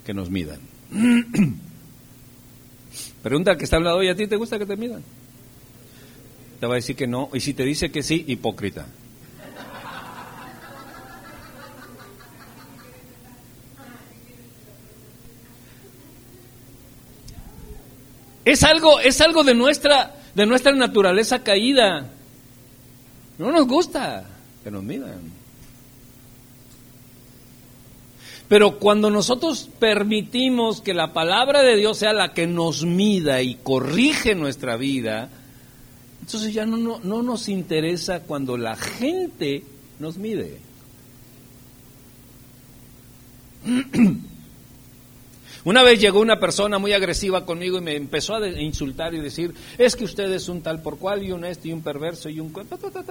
[0.06, 0.60] que nos midan.
[3.22, 5.02] Pregunta que está hablando, ¿y a ti te gusta que te midan?
[6.60, 8.86] Te va a decir que no, y si te dice que sí, hipócrita.
[18.44, 22.10] Es algo, es algo de nuestra, de nuestra naturaleza caída.
[23.38, 24.26] No nos gusta
[24.62, 25.40] que nos midan.
[28.48, 33.54] Pero cuando nosotros permitimos que la palabra de Dios sea la que nos mida y
[33.54, 35.30] corrige nuestra vida,
[36.30, 39.64] entonces ya no, no, no nos interesa cuando la gente
[39.98, 40.58] nos mide.
[45.64, 49.52] Una vez llegó una persona muy agresiva conmigo y me empezó a insultar y decir,
[49.76, 52.38] es que usted es un tal por cual y un este y un perverso y
[52.38, 52.50] un...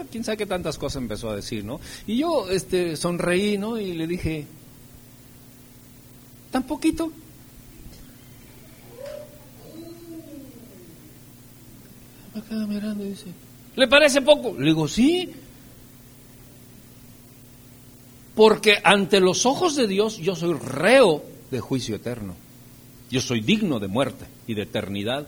[0.10, 1.82] quién sabe qué tantas cosas empezó a decir, ¿no?
[2.08, 3.78] Y yo este, sonreí, ¿no?
[3.78, 4.48] Y le dije,
[6.52, 7.12] ¿tan poquito?
[12.34, 13.26] Queda mirando y dice,
[13.76, 14.56] ¿le parece poco?
[14.58, 15.30] Le digo, sí.
[18.36, 22.36] Porque ante los ojos de Dios yo soy reo de juicio eterno.
[23.10, 25.28] Yo soy digno de muerte y de eternidad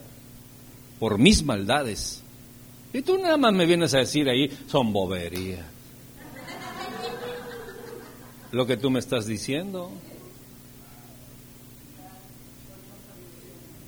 [0.99, 2.21] por mis maldades.
[2.93, 5.65] Y tú nada más me vienes a decir ahí, son boberías.
[8.51, 9.91] Lo que tú me estás diciendo.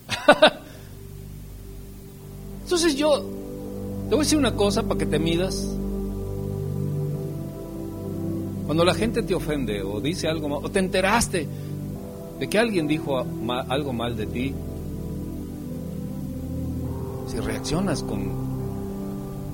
[2.64, 5.68] Entonces yo te voy a decir una cosa para que te midas.
[8.66, 11.48] Cuando la gente te ofende o dice algo o te enteraste
[12.40, 13.26] de que alguien dijo
[13.70, 14.54] algo mal de ti,
[17.28, 18.30] si reaccionas con,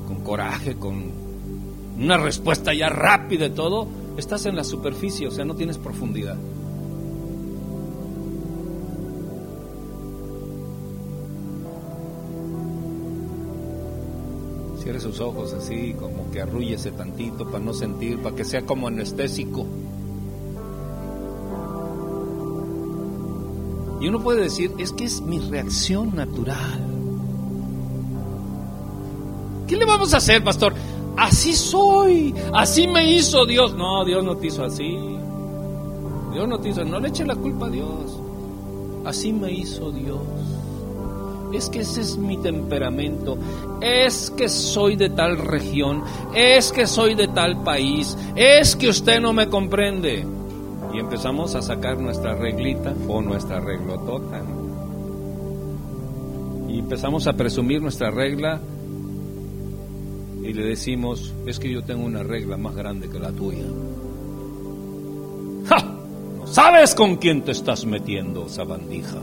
[0.07, 1.11] con coraje, con
[1.97, 3.87] una respuesta ya rápida y todo,
[4.17, 6.37] estás en la superficie, o sea, no tienes profundidad.
[14.89, 18.87] Cierre sus ojos así, como que arrúllese tantito para no sentir, para que sea como
[18.87, 19.67] anestésico.
[24.01, 26.87] Y uno puede decir, es que es mi reacción natural.
[29.67, 30.73] ¿Qué le vamos a hacer, pastor?
[31.15, 33.75] Así soy, así me hizo Dios.
[33.75, 34.97] No, Dios no te hizo así.
[36.33, 38.19] Dios no te hizo, no le eche la culpa a Dios.
[39.05, 40.17] Así me hizo Dios.
[41.53, 43.37] Es que ese es mi temperamento.
[43.81, 46.03] Es que soy de tal región.
[46.35, 48.17] Es que soy de tal país.
[48.35, 50.25] Es que usted no me comprende
[50.93, 54.41] y empezamos a sacar nuestra reglita o nuestra reglotota.
[56.67, 58.59] Y empezamos a presumir nuestra regla
[60.43, 63.65] y le decimos, es que yo tengo una regla más grande que la tuya.
[65.67, 65.83] ¡Ja!
[66.37, 69.21] No sabes con quién te estás metiendo, sabandija.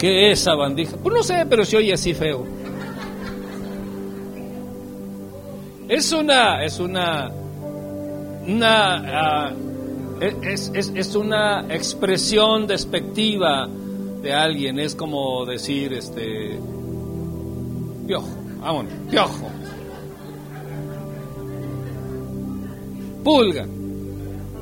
[0.00, 0.96] ¿Qué es sabandija?
[0.96, 2.46] Pues no sé, pero se oye así feo.
[5.88, 7.30] Es una, es una,
[8.46, 9.52] una, ah,
[10.42, 13.68] es, es, es, una expresión despectiva
[14.22, 14.78] de alguien.
[14.78, 16.58] Es como decir, este,
[18.06, 19.50] piojo, vámonos, piojo.
[23.22, 23.66] Pulga,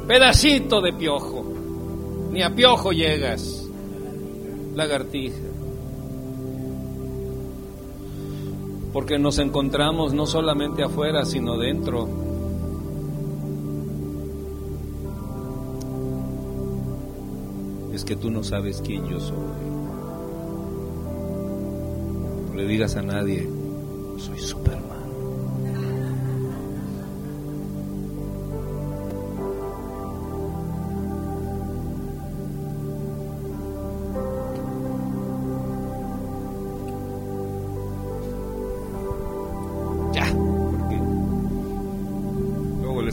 [0.09, 1.44] pedacito de piojo.
[2.32, 3.58] Ni a piojo llegas
[4.74, 5.36] lagartija.
[8.93, 12.09] Porque nos encontramos no solamente afuera, sino dentro.
[17.93, 19.36] Es que tú no sabes quién yo soy.
[22.49, 23.49] No le digas a nadie,
[24.19, 24.88] soy Superman.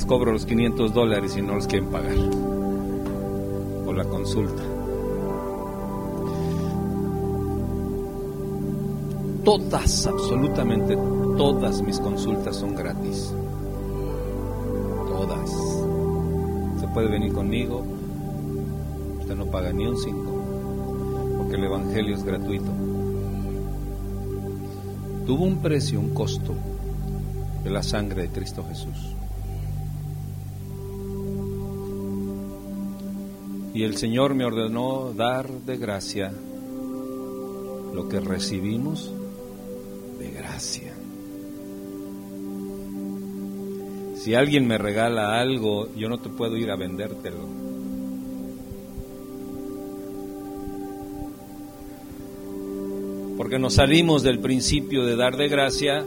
[0.08, 2.16] Cobro los 500 dólares y no los quieren pagar.
[3.86, 4.64] O la consulta.
[9.46, 10.98] todas, absolutamente
[11.38, 13.32] todas mis consultas son gratis.
[15.08, 15.50] Todas.
[16.80, 17.84] Se puede venir conmigo,
[19.20, 20.32] usted no paga ni un cinco,
[21.38, 22.72] porque el Evangelio es gratuito.
[25.28, 26.54] Tuvo un precio, un costo
[27.64, 29.16] de la sangre de Cristo Jesús.
[33.76, 36.32] Y el Señor me ordenó dar de gracia
[37.94, 39.12] lo que recibimos
[40.18, 40.94] de gracia.
[44.16, 47.46] Si alguien me regala algo, yo no te puedo ir a vendértelo.
[53.36, 56.06] Porque nos salimos del principio de dar de gracia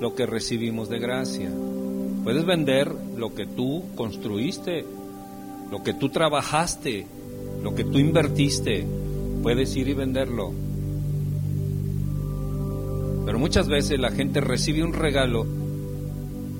[0.00, 1.52] lo que recibimos de gracia.
[2.24, 4.84] Puedes vender lo que tú construiste,
[5.72, 7.06] lo que tú trabajaste,
[7.62, 8.86] lo que tú invertiste,
[9.42, 10.52] puedes ir y venderlo.
[13.24, 15.46] Pero muchas veces la gente recibe un regalo,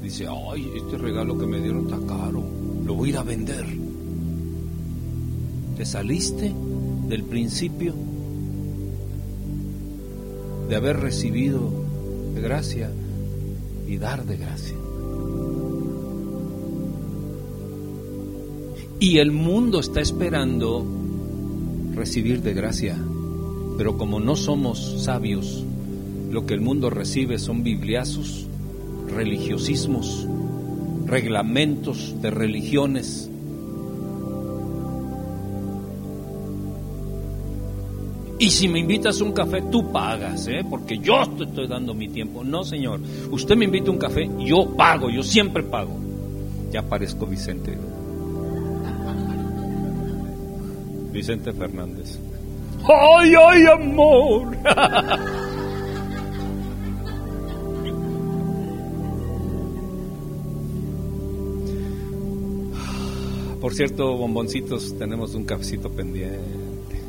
[0.02, 2.42] dice, ay, este regalo que me dieron está caro,
[2.86, 3.66] lo voy a ir a vender.
[5.76, 6.50] ¿Te saliste
[7.08, 7.94] del principio
[10.70, 11.70] de haber recibido
[12.34, 12.90] de gracia
[13.86, 14.81] y dar de gracia?
[19.02, 20.86] Y el mundo está esperando
[21.92, 22.96] recibir de gracia.
[23.76, 25.64] Pero como no somos sabios,
[26.30, 28.46] lo que el mundo recibe son bibliazos,
[29.08, 30.24] religiosismos,
[31.04, 33.28] reglamentos de religiones.
[38.38, 40.64] Y si me invitas un café, tú pagas, ¿eh?
[40.70, 42.44] porque yo te estoy dando mi tiempo.
[42.44, 43.00] No, señor.
[43.32, 45.98] Usted me invita un café, yo pago, yo siempre pago.
[46.70, 47.76] Ya parezco Vicente.
[51.12, 52.18] Vicente Fernández.
[52.84, 54.56] ¡Ay, ay, amor!
[63.60, 67.00] Por cierto, bomboncitos, tenemos un cafecito pendiente.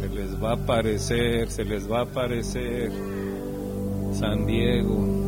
[0.00, 2.90] Se les va a aparecer, se les va a aparecer
[4.14, 5.25] San Diego.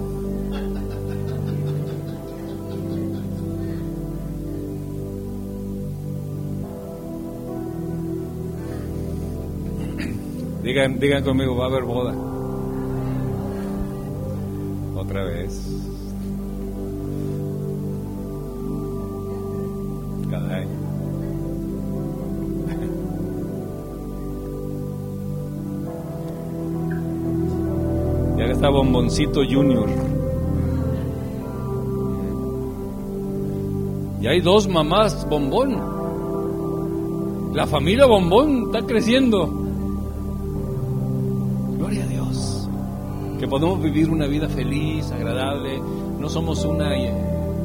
[10.78, 12.14] Digan, conmigo, va a haber boda.
[14.94, 15.60] Otra vez.
[20.30, 20.64] Cada.
[28.36, 29.88] Ya está Bomboncito Junior.
[34.20, 35.98] Y hay dos mamás bombón.
[37.52, 39.68] La familia bombón está creciendo.
[43.48, 45.80] Podemos vivir una vida feliz, agradable.
[46.18, 47.12] No somos una eh,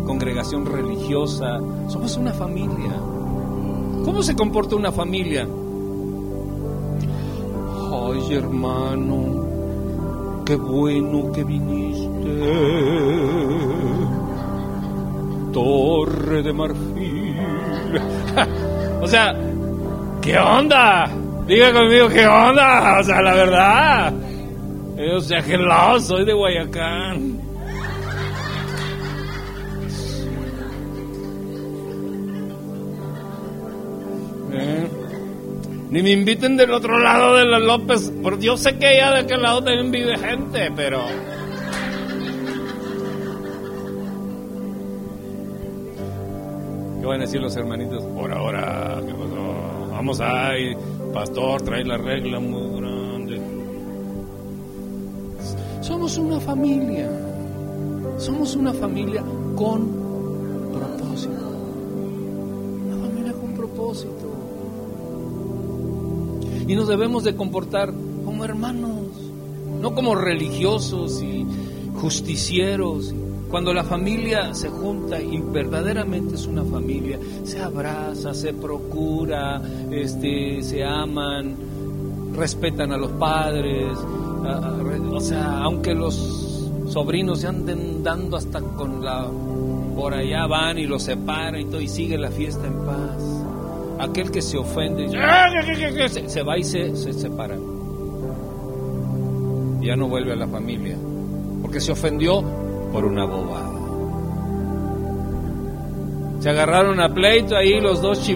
[0.05, 2.93] congregación religiosa, somos una familia.
[4.03, 5.47] ¿Cómo se comporta una familia?
[7.91, 9.47] Ay, hermano,
[10.45, 12.09] qué bueno que viniste.
[15.51, 17.35] Torre de marfil.
[19.01, 19.35] o sea,
[20.21, 21.09] ¿qué onda?
[21.47, 22.99] Diga conmigo, ¿qué onda?
[22.99, 24.13] O sea, la verdad.
[24.95, 27.39] O sea, hello, soy de Guayacán.
[34.53, 34.87] ¿Eh?
[35.89, 39.19] Ni me inviten del otro lado de la López, porque yo sé que allá de
[39.21, 41.05] aquel lado también vive gente, pero...
[46.99, 48.03] ¿Qué van a decir los hermanitos?
[48.05, 49.87] Por ahora, ¿qué pasó?
[49.91, 50.75] Vamos ahí,
[51.13, 52.82] pastor, trae la regla muy
[55.83, 57.09] Somos una familia.
[58.17, 59.21] Somos una familia
[59.53, 59.85] con
[60.71, 61.33] propósito.
[62.87, 64.33] Una familia con propósito.
[66.69, 67.93] Y nos debemos de comportar
[68.23, 69.07] como hermanos,
[69.81, 71.45] no como religiosos y
[71.95, 73.13] justicieros.
[73.49, 79.61] Cuando la familia se junta y verdaderamente es una familia, se abraza, se procura,
[79.91, 81.55] este, se aman,
[82.33, 83.97] respetan a los padres,
[85.11, 89.27] o sea, aunque los sobrinos se anden dando hasta con la
[89.95, 93.43] por allá van y los separan y todo y sigue la fiesta en paz.
[93.99, 95.07] Aquel que se ofende
[96.09, 97.55] se, se va y se, se separa.
[99.81, 100.97] Ya no vuelve a la familia
[101.61, 102.43] porque se ofendió
[102.91, 103.71] por una bobada.
[106.39, 108.29] Se agarraron a pleito ahí los dos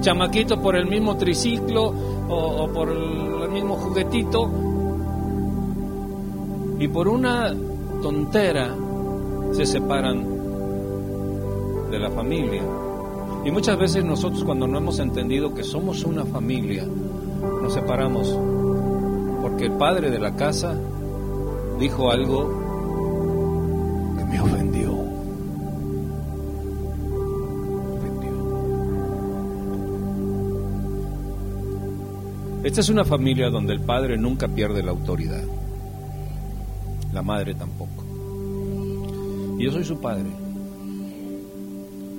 [0.00, 1.92] chamaquitos por el mismo triciclo
[2.28, 4.48] o, por el, mismo juguetito
[6.80, 7.54] y por una
[8.02, 8.74] tontera
[9.52, 10.24] se separan
[11.90, 12.62] de la familia.
[13.44, 16.86] Y muchas veces nosotros cuando no hemos entendido que somos una familia,
[17.62, 18.34] nos separamos
[19.42, 20.74] porque el padre de la casa
[21.78, 22.48] dijo algo
[24.16, 24.90] que me ofendió.
[32.62, 35.42] Esta es una familia donde el padre nunca pierde la autoridad,
[37.20, 38.02] la madre tampoco.
[39.58, 40.30] Y yo soy su padre,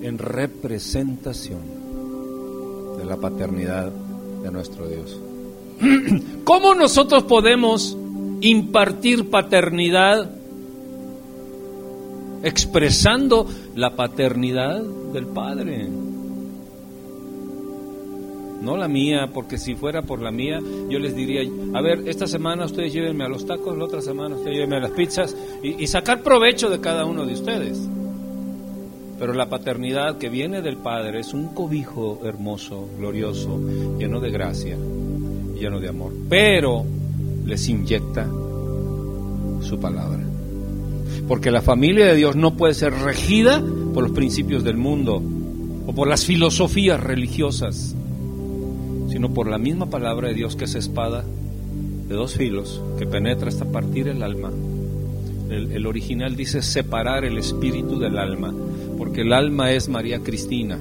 [0.04, 1.62] en representación
[3.00, 3.92] de la paternidad
[4.44, 5.20] de nuestro Dios.
[6.44, 7.98] ¿Cómo nosotros podemos
[8.42, 10.30] impartir paternidad
[12.44, 15.90] expresando la paternidad del Padre?
[18.62, 20.60] No la mía, porque si fuera por la mía,
[20.90, 21.42] yo les diría,
[21.74, 24.82] a ver, esta semana ustedes llévenme a los tacos, la otra semana ustedes llévenme a
[24.82, 27.90] las pizzas y, sacar provecho de cada uno de ustedes.
[29.20, 33.60] Pero la paternidad que viene del Padre es un cobijo hermoso, glorioso,
[33.98, 34.78] lleno de gracia,
[35.60, 36.14] lleno de amor.
[36.30, 36.86] Pero
[37.46, 38.28] les inyecta
[39.62, 40.20] su palabra.
[41.28, 43.64] Porque la familia de Dios no puede ser regida
[43.94, 45.22] por los principios del mundo
[45.86, 47.96] o por las filosofías religiosas,
[49.12, 51.26] sino por la misma palabra de Dios que es espada
[52.08, 54.52] de dos filos que penetra hasta partir el alma.
[55.50, 58.54] El, el original dice separar el espíritu del alma
[58.98, 60.80] porque el alma es María Cristina.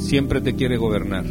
[0.00, 1.24] Siempre te quiere gobernar.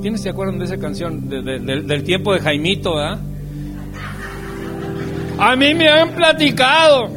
[0.00, 2.98] ¿Quiénes se acuerdan de esa canción del tiempo de Jaimito?
[2.98, 3.16] A
[5.56, 7.08] mí me han platicado.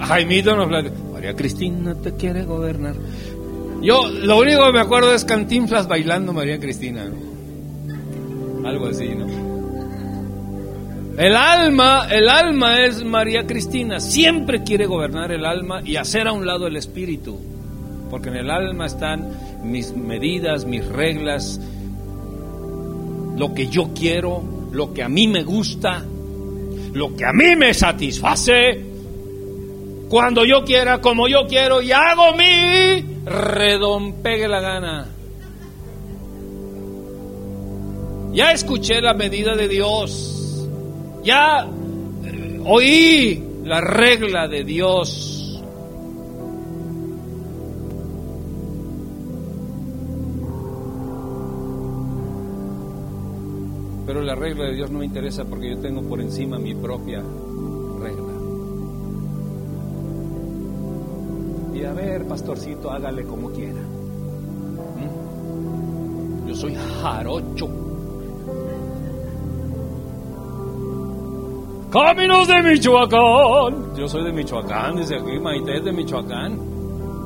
[0.00, 1.01] Jaimito nos platicó.
[1.22, 2.96] María Cristina te quiere gobernar.
[3.80, 7.08] Yo lo único que me acuerdo es Cantinflas bailando María Cristina.
[8.64, 9.28] Algo así, ¿no?
[11.16, 14.00] El alma, el alma es María Cristina.
[14.00, 17.38] Siempre quiere gobernar el alma y hacer a un lado el espíritu.
[18.10, 19.30] Porque en el alma están
[19.62, 21.60] mis medidas, mis reglas,
[23.36, 24.42] lo que yo quiero,
[24.72, 26.04] lo que a mí me gusta,
[26.92, 28.91] lo que a mí me satisface,
[30.12, 35.08] cuando yo quiera, como yo quiero, y hago mi redompegue la gana.
[38.34, 40.68] Ya escuché la medida de Dios.
[41.24, 41.66] Ya
[42.24, 45.62] eh, oí la regla de Dios.
[54.04, 57.22] Pero la regla de Dios no me interesa porque yo tengo por encima mi propia
[61.84, 63.80] A ver, pastorcito, hágale como quiera.
[65.00, 66.48] ¿Mm?
[66.48, 67.68] Yo soy jarocho.
[71.90, 73.94] Caminos de Michoacán.
[73.96, 76.58] Yo soy de Michoacán, dice aquí, Maite es de Michoacán.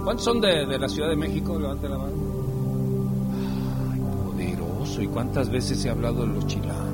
[0.03, 1.59] ¿Cuántos son de, la Ciudad de México?
[1.59, 2.17] Levante la mano.
[3.93, 5.03] Ay, poderoso.
[5.03, 6.87] ¿Y cuántas veces he hablado de los chilangos?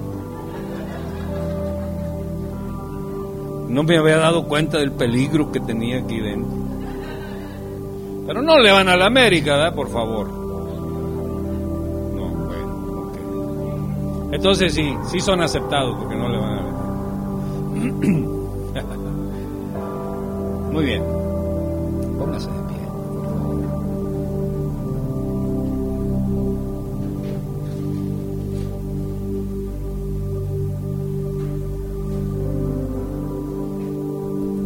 [3.70, 6.72] No me había dado cuenta del peligro que tenía aquí dentro.
[8.27, 9.74] Pero no le van a la América, ¿verdad?
[9.74, 10.28] Por favor.
[10.28, 10.44] No,
[12.47, 13.16] bueno, ok.
[14.32, 16.62] Entonces sí, sí son aceptados porque no le van a la
[20.73, 21.03] Muy bien.
[22.19, 22.78] Póngase de pie.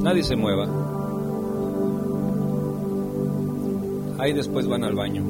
[0.02, 0.85] Nadie se mueva.
[4.18, 5.22] Ahí después van al baño.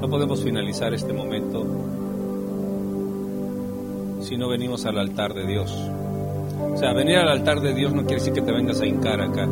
[0.00, 1.66] no podemos finalizar este momento
[4.20, 5.70] si no venimos al altar de Dios.
[6.72, 9.20] O sea, venir al altar de Dios no quiere decir que te vengas a hincar
[9.20, 9.46] acá,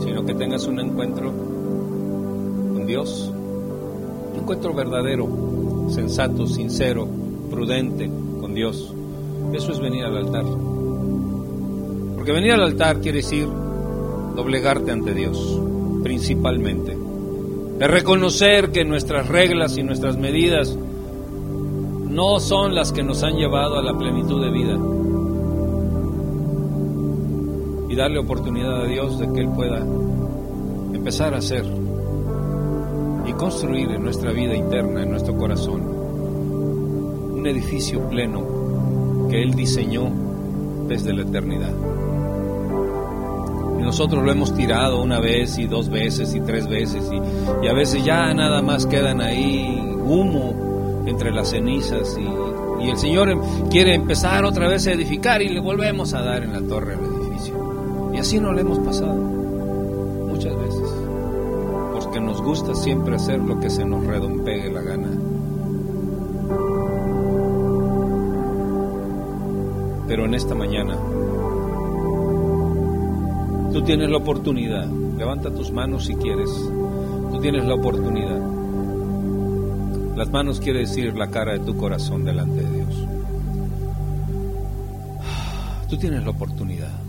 [0.00, 3.32] sino que tengas un encuentro con Dios,
[4.34, 5.24] un encuentro verdadero,
[5.90, 7.08] sensato, sincero,
[7.50, 8.10] prudente
[8.40, 8.94] con Dios.
[9.52, 10.44] Eso es venir al altar.
[12.16, 13.48] Porque venir al altar quiere decir
[14.36, 15.60] doblegarte ante Dios,
[16.02, 17.00] principalmente
[17.80, 20.76] de reconocer que nuestras reglas y nuestras medidas
[22.10, 24.78] no son las que nos han llevado a la plenitud de vida.
[27.88, 29.78] Y darle oportunidad a Dios de que Él pueda
[30.92, 31.64] empezar a hacer
[33.40, 40.10] construir en nuestra vida interna, en nuestro corazón, un edificio pleno que Él diseñó
[40.86, 41.72] desde la eternidad.
[43.78, 47.72] Y nosotros lo hemos tirado una vez y dos veces y tres veces y, a
[47.72, 53.40] veces ya nada más quedan ahí humo entre las cenizas y, y el Señor
[53.70, 57.04] quiere empezar otra vez a edificar y le volvemos a dar en la torre al
[57.04, 58.10] edificio.
[58.12, 59.39] Y así no le hemos pasado
[62.40, 65.10] gusta siempre hacer lo que se nos redompegue la gana.
[70.06, 70.96] Pero en esta mañana
[73.72, 74.86] Tú tienes la oportunidad.
[75.16, 76.50] Levanta tus manos si quieres.
[77.30, 78.40] Tú tienes la oportunidad.
[80.16, 83.06] Las manos quiere decir la cara de tu corazón delante de Dios.
[85.88, 86.99] Tú tienes la oportunidad.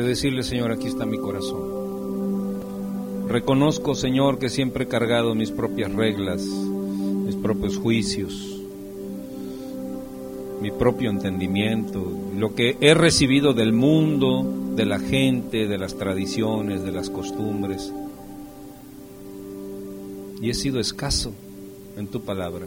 [0.00, 1.78] De decirle, Señor, aquí está mi corazón.
[3.28, 8.60] Reconozco, Señor, que siempre he cargado mis propias reglas, mis propios juicios
[10.60, 12.06] mi propio entendimiento,
[12.36, 14.44] lo que he recibido del mundo,
[14.76, 17.92] de la gente, de las tradiciones, de las costumbres.
[20.42, 21.32] Y he sido escaso
[21.96, 22.66] en tu palabra.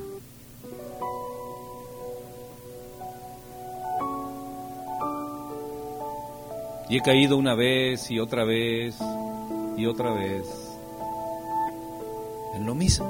[6.94, 8.96] Y he caído una vez y otra vez
[9.76, 10.46] y otra vez
[12.54, 13.10] en lo mismo.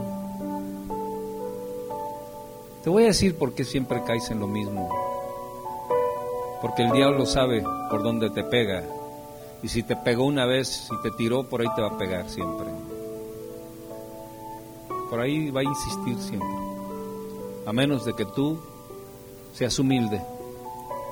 [2.81, 4.88] Te voy a decir por qué siempre caes en lo mismo.
[6.61, 8.85] Porque el diablo sabe por dónde te pega.
[9.61, 12.30] Y si te pegó una vez y te tiró, por ahí te va a pegar
[12.30, 12.68] siempre.
[15.10, 16.57] Por ahí va a insistir siempre.
[17.65, 18.61] A menos de que tú
[19.51, 20.22] seas humilde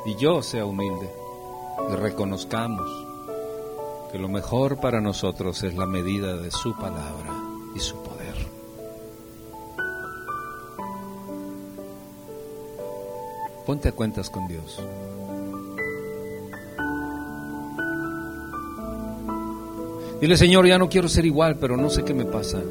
[0.06, 1.20] y yo sea humilde
[1.91, 2.89] y reconozcamos
[4.11, 7.34] que lo mejor para nosotros es la medida de su palabra
[7.76, 8.35] y su poder.
[13.65, 14.81] Ponte a cuentas con Dios.
[20.19, 22.61] Dile, Señor, ya no quiero ser igual, pero no sé qué me pasa.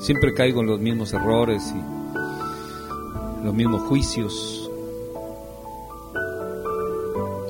[0.00, 4.67] Siempre caigo en los mismos errores y los mismos juicios.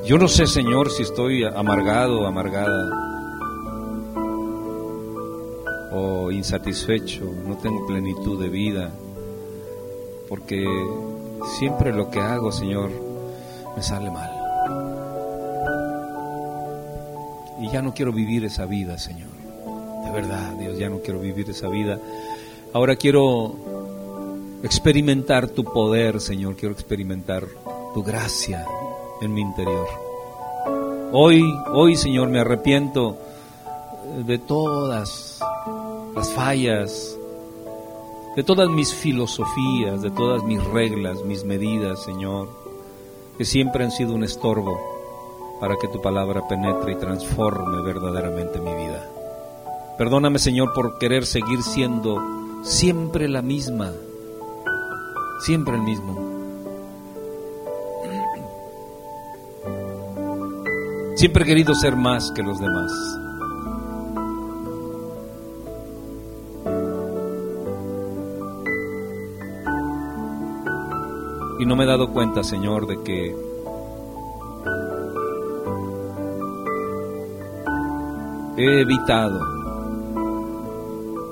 [0.09, 2.89] Yo no sé, Señor, si estoy amargado, amargada
[5.91, 8.91] o insatisfecho, no tengo plenitud de vida,
[10.27, 10.65] porque
[11.45, 12.91] Siempre lo que hago, Señor,
[13.75, 14.29] me sale mal.
[17.61, 19.29] Y ya no quiero vivir esa vida, Señor.
[20.05, 21.99] De verdad, Dios, ya no quiero vivir esa vida.
[22.73, 23.55] Ahora quiero
[24.63, 26.55] experimentar tu poder, Señor.
[26.55, 27.45] Quiero experimentar
[27.93, 28.65] tu gracia
[29.21, 29.87] en mi interior.
[31.11, 31.43] Hoy,
[31.73, 33.17] hoy, Señor, me arrepiento
[34.25, 35.39] de todas
[36.15, 37.17] las fallas,
[38.35, 42.49] de todas mis filosofías, de todas mis reglas, mis medidas, Señor,
[43.37, 44.79] que siempre han sido un estorbo
[45.59, 49.09] para que tu palabra penetre y transforme verdaderamente mi vida.
[49.97, 52.21] Perdóname, Señor, por querer seguir siendo
[52.63, 53.91] siempre la misma,
[55.41, 56.28] siempre el mismo.
[61.19, 62.93] Siempre he querido ser más que los demás.
[71.59, 73.35] Y no me he dado cuenta, Señor, de que
[78.55, 79.41] he evitado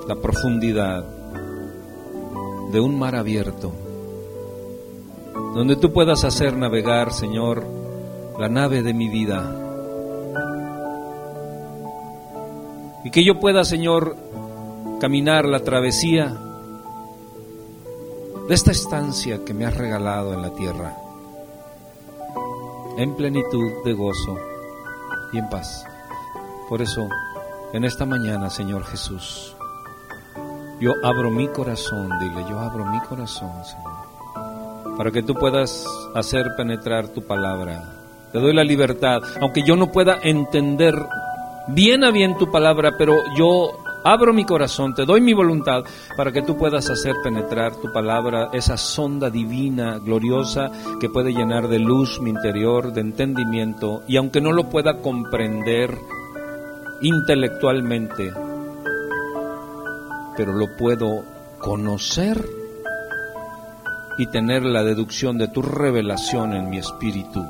[0.06, 1.02] la profundidad
[2.72, 3.72] de un mar abierto,
[5.54, 7.64] donde tú puedas hacer navegar, Señor,
[8.38, 9.64] la nave de mi vida.
[13.08, 14.18] Y que yo pueda, Señor,
[15.00, 16.36] caminar la travesía
[18.46, 20.94] de esta estancia que me has regalado en la tierra,
[22.98, 24.36] en plenitud de gozo
[25.32, 25.86] y en paz.
[26.68, 27.08] Por eso,
[27.72, 29.56] en esta mañana, Señor Jesús,
[30.78, 36.54] yo abro mi corazón, dile, yo abro mi corazón, Señor, para que tú puedas hacer
[36.58, 37.90] penetrar tu palabra.
[38.34, 40.94] Te doy la libertad, aunque yo no pueda entender
[41.68, 45.82] bien a bien tu palabra, pero yo Abro mi corazón, te doy mi voluntad
[46.16, 50.70] para que tú puedas hacer penetrar tu palabra, esa sonda divina, gloriosa,
[51.00, 55.98] que puede llenar de luz mi interior, de entendimiento, y aunque no lo pueda comprender
[57.02, 58.32] intelectualmente,
[60.36, 61.24] pero lo puedo
[61.58, 62.48] conocer
[64.16, 67.44] y tener la deducción de tu revelación en mi espíritu,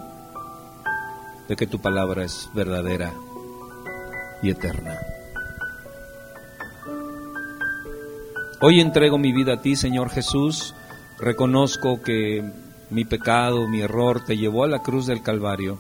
[1.46, 3.12] de que tu palabra es verdadera
[4.42, 4.98] y eterna.
[8.60, 10.74] Hoy entrego mi vida a ti, Señor Jesús.
[11.18, 12.42] Reconozco que
[12.90, 15.78] mi pecado, mi error, te llevó a la cruz del Calvario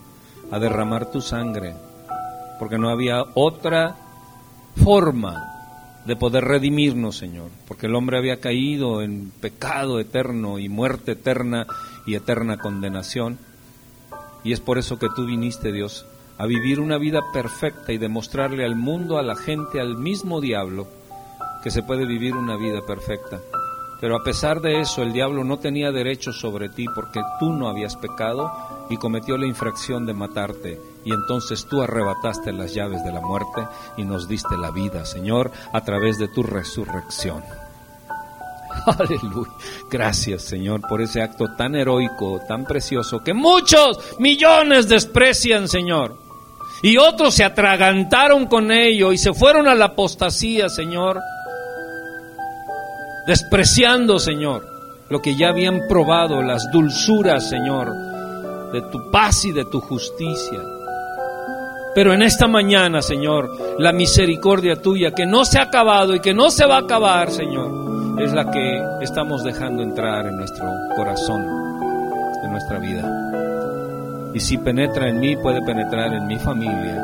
[0.50, 1.74] a derramar tu sangre,
[2.58, 3.96] porque no había otra
[4.76, 5.58] forma
[6.04, 11.66] de poder redimirnos, Señor, porque el hombre había caído en pecado eterno y muerte eterna
[12.06, 13.38] y eterna condenación.
[14.44, 16.06] Y es por eso que tú viniste, Dios,
[16.38, 20.86] a vivir una vida perfecta y demostrarle al mundo, a la gente, al mismo diablo,
[21.62, 23.40] que se puede vivir una vida perfecta.
[24.00, 27.68] Pero a pesar de eso, el diablo no tenía derecho sobre ti porque tú no
[27.68, 30.80] habías pecado y cometió la infracción de matarte.
[31.04, 33.66] Y entonces tú arrebataste las llaves de la muerte
[33.96, 37.42] y nos diste la vida, Señor, a través de tu resurrección.
[38.86, 39.50] Aleluya.
[39.90, 46.27] Gracias, Señor, por ese acto tan heroico, tan precioso, que muchos millones desprecian, Señor.
[46.82, 51.20] Y otros se atragantaron con ello y se fueron a la apostasía, Señor
[53.28, 54.66] despreciando, Señor,
[55.10, 57.92] lo que ya habían probado, las dulzuras, Señor,
[58.72, 60.58] de tu paz y de tu justicia.
[61.94, 66.32] Pero en esta mañana, Señor, la misericordia tuya, que no se ha acabado y que
[66.32, 71.42] no se va a acabar, Señor, es la que estamos dejando entrar en nuestro corazón,
[72.44, 73.27] en nuestra vida.
[74.34, 77.02] Y si penetra en mí, puede penetrar en mi familia,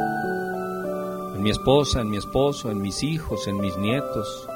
[1.35, 4.47] en mi esposa, en mi esposo, en mis hijos, en mis nietos,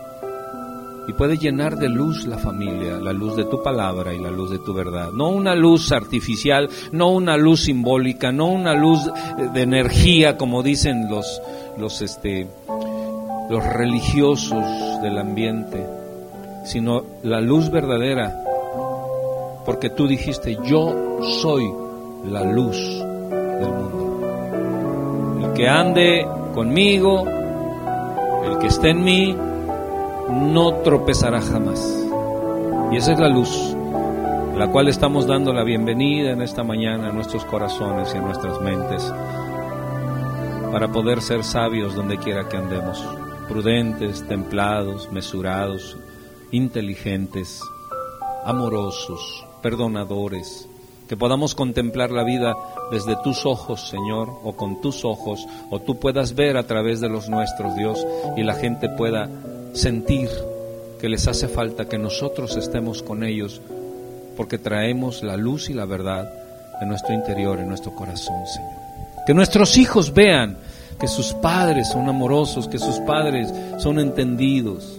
[1.09, 4.51] y puede llenar de luz la familia, la luz de tu palabra y la luz
[4.51, 5.11] de tu verdad.
[5.11, 9.01] No una luz artificial, no una luz simbólica, no una luz
[9.55, 11.41] de energía como dicen los
[11.79, 12.47] los este
[13.49, 14.63] los religiosos
[15.01, 15.83] del ambiente,
[16.67, 18.45] sino la luz verdadera.
[19.65, 20.95] Porque tú dijiste, "Yo
[21.41, 21.73] soy
[22.25, 22.77] la luz
[23.31, 27.25] del mundo." El que ande conmigo,
[28.45, 29.37] el que esté en mí,
[30.31, 32.07] no tropezará jamás.
[32.93, 33.77] Y esa es la luz,
[34.57, 38.61] la cual estamos dando la bienvenida en esta mañana a nuestros corazones y a nuestras
[38.61, 39.13] mentes,
[40.73, 43.03] para poder ser sabios donde quiera que andemos,
[43.49, 45.97] prudentes, templados, mesurados,
[46.51, 47.63] inteligentes,
[48.45, 50.68] amorosos, perdonadores,
[51.09, 52.55] que podamos contemplar la vida
[52.91, 57.09] desde tus ojos, Señor, o con tus ojos, o tú puedas ver a través de
[57.09, 58.07] los nuestros, Dios,
[58.37, 59.29] y la gente pueda
[59.73, 60.29] sentir
[61.01, 63.61] que les hace falta que nosotros estemos con ellos
[64.37, 66.31] porque traemos la luz y la verdad
[66.81, 68.71] en nuestro interior, en nuestro corazón, Señor.
[69.27, 70.59] Que nuestros hijos vean
[71.01, 74.98] que sus padres son amorosos, que sus padres son entendidos,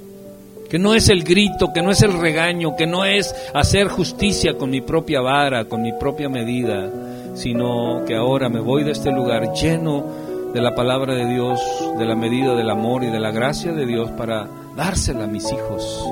[0.69, 4.55] que no es el grito, que no es el regaño, que no es hacer justicia
[4.55, 6.91] con mi propia vara, con mi propia medida,
[7.33, 10.05] sino que ahora me voy de este lugar lleno
[10.53, 11.59] de la palabra de Dios,
[11.97, 15.51] de la medida del amor y de la gracia de Dios para dársela a mis
[15.51, 16.05] hijos,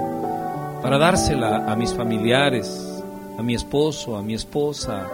[0.82, 3.04] para dársela a mis familiares,
[3.38, 5.08] a mi esposo, a mi esposa,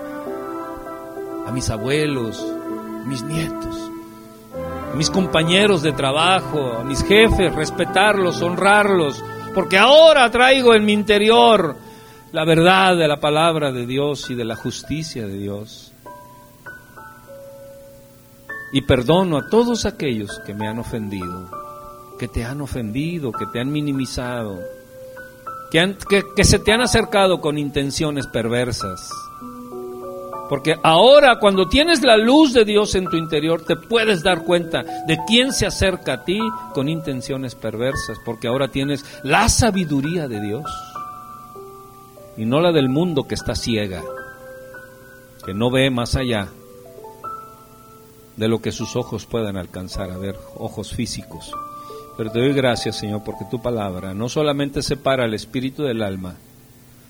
[1.45, 2.41] a mis abuelos,
[3.03, 3.91] a mis nietos,
[4.95, 11.75] mis compañeros de trabajo, a mis jefes, respetarlos, honrarlos, porque ahora traigo en mi interior
[12.31, 15.93] la verdad de la palabra de Dios y de la justicia de Dios
[18.73, 21.47] y perdono a todos aquellos que me han ofendido,
[22.17, 24.59] que te han ofendido, que te han minimizado,
[25.69, 25.95] que,
[26.35, 29.11] que, se te han acercado con intenciones perversas.
[30.49, 34.83] Porque ahora cuando tienes la luz de Dios en tu interior, te puedes dar cuenta
[35.07, 36.39] de quién se acerca a ti
[36.73, 40.65] con intenciones perversas, porque ahora tienes la sabiduría de Dios
[42.37, 44.03] y no la del mundo que está ciega,
[45.45, 46.49] que no ve más allá
[48.35, 51.53] de lo que sus ojos puedan alcanzar a ver, ojos físicos.
[52.17, 56.35] Pero te doy gracias, Señor, porque tu palabra no solamente separa el espíritu del alma,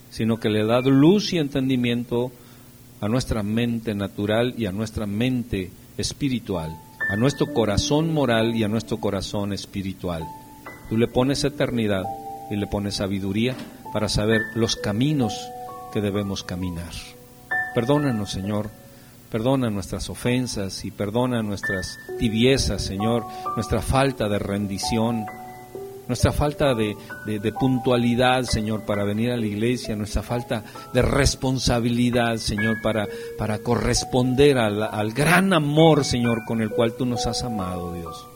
[0.10, 2.32] sino que le da luz y entendimiento
[3.04, 8.70] a nuestra mente natural y a nuestra mente espiritual, a nuestro corazón moral y a
[8.70, 10.26] nuestro corazón espiritual.
[10.88, 12.06] Tú le pones eternidad
[12.50, 13.56] y le pones sabiduría
[13.92, 15.50] para saber los caminos
[15.92, 16.94] que debemos caminar.
[17.76, 18.70] Perdónanos, Señor,
[19.34, 23.26] Perdona nuestras ofensas y perdona nuestras tibiezas, Señor,
[23.56, 25.26] nuestra falta de rendición,
[26.08, 26.96] nuestra falta de,
[27.60, 30.64] puntualidad, Señor, para venir a la iglesia, nuestra falta
[30.94, 33.08] de responsabilidad, Señor, para,
[33.38, 38.28] para corresponder al, al gran amor, Señor, con el cual tú nos has amado, Dios.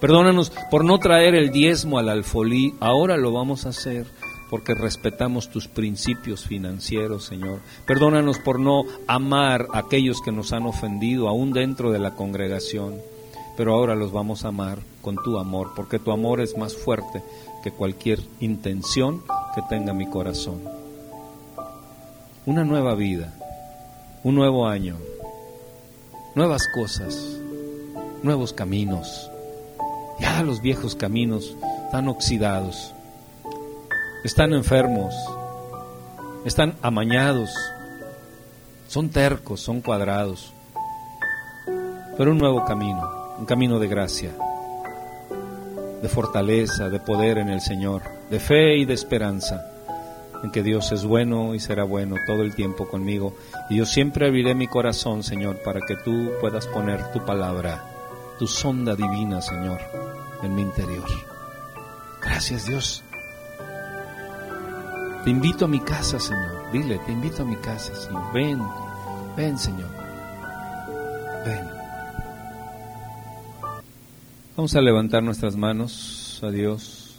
[0.00, 4.06] Perdónanos por no traer el diezmo al alfolí, ahora lo vamos a hacer
[4.50, 7.60] porque respetamos tus principios financieros, Señor.
[7.86, 12.94] Perdónanos por no amar a aquellos que nos han ofendido, aún dentro de la congregación.
[13.56, 17.22] Pero ahora los vamos a amar con tu amor, porque tu amor es más fuerte
[17.62, 19.22] que cualquier intención
[19.54, 20.60] que tenga mi corazón.
[22.44, 23.34] Una nueva vida,
[24.22, 24.96] un nuevo año,
[26.34, 27.16] nuevas cosas,
[28.22, 29.30] nuevos caminos.
[30.20, 31.56] Ya los viejos caminos
[31.86, 32.92] están oxidados,
[34.24, 35.14] están enfermos,
[36.44, 37.50] están amañados,
[38.88, 40.52] son tercos, son cuadrados,
[42.16, 44.30] pero un nuevo camino, un camino de gracia,
[46.02, 49.72] de fortaleza, de poder en el Señor, de fe y de esperanza
[50.42, 53.34] en que Dios es bueno y será bueno todo el tiempo conmigo.
[53.70, 57.84] Y yo siempre abriré mi corazón, Señor, para que tú puedas poner tu palabra,
[58.38, 59.80] tu sonda divina, Señor,
[60.42, 61.06] en mi interior.
[62.20, 63.02] Gracias, Dios.
[65.24, 66.70] Te invito a mi casa, Señor.
[66.72, 68.32] Dile, te invito a mi casa, Señor.
[68.32, 68.62] Ven,
[69.36, 69.90] ven, Señor.
[71.44, 71.75] Ven.
[74.56, 77.14] Vamos a levantar nuestras manos a Dios.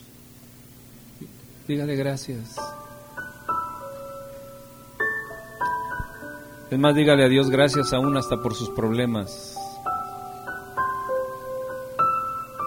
[1.68, 2.56] Dígale gracias.
[6.72, 9.56] Es más, dígale a Dios gracias aún hasta por sus problemas.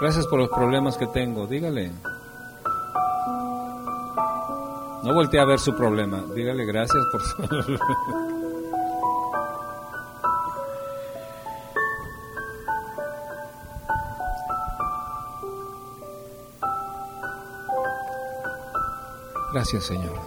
[0.00, 1.48] Gracias por los problemas que tengo.
[1.48, 1.90] Dígale.
[5.02, 6.24] No voltee a ver su problema.
[6.32, 7.78] Dígale gracias por su...
[19.60, 20.18] Gracias, Señor.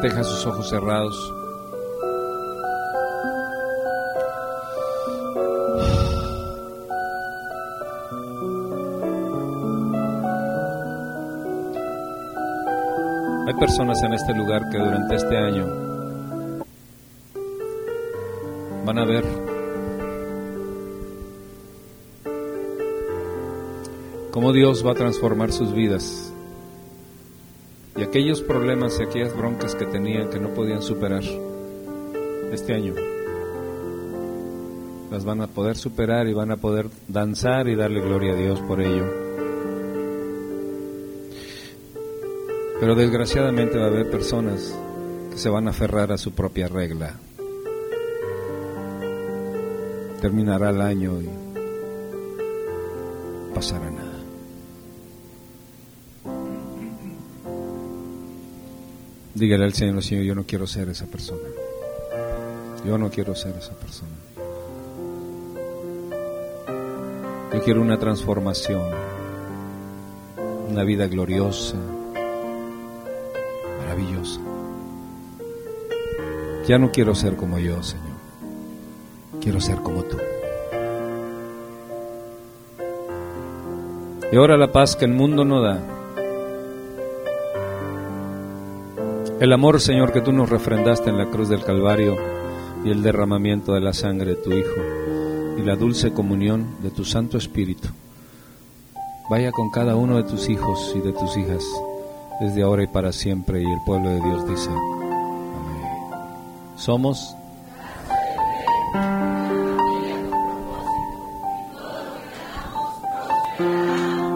[0.00, 1.47] Deja sus ojos cerrados.
[13.58, 15.66] Personas en este lugar que durante este año
[18.84, 19.24] van a ver
[24.30, 26.32] cómo Dios va a transformar sus vidas
[27.96, 31.24] y aquellos problemas y aquellas broncas que tenían que no podían superar
[32.52, 32.94] este año,
[35.10, 38.60] las van a poder superar y van a poder danzar y darle gloria a Dios
[38.60, 39.17] por ello.
[42.80, 44.72] Pero desgraciadamente va a haber personas
[45.30, 47.14] que se van a aferrar a su propia regla.
[50.20, 51.28] Terminará el año y
[53.52, 54.08] pasará nada.
[59.34, 61.48] Dígale al Señor, Señor, yo no quiero ser esa persona.
[62.84, 64.10] Yo no quiero ser esa persona.
[67.52, 68.90] Yo quiero una transformación,
[70.70, 71.76] una vida gloriosa,
[76.68, 78.06] Ya no quiero ser como yo, Señor.
[79.40, 80.18] Quiero ser como tú.
[84.30, 85.80] Y ahora la paz que el mundo no da
[89.40, 92.16] El amor, Señor, que tú nos refrendaste en la cruz del Calvario
[92.84, 94.82] y el derramamiento de la sangre de tu Hijo
[95.56, 97.88] y la dulce comunión de tu Santo Espíritu.
[99.30, 101.64] Vaya con cada uno de tus hijos y de tus hijas,
[102.40, 103.62] desde ahora y para siempre.
[103.62, 104.70] Y el pueblo de Dios dice.
[106.78, 107.34] Somos...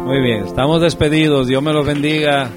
[0.05, 1.47] Muy bien, estamos despedidos.
[1.47, 2.51] Dios me los bendiga.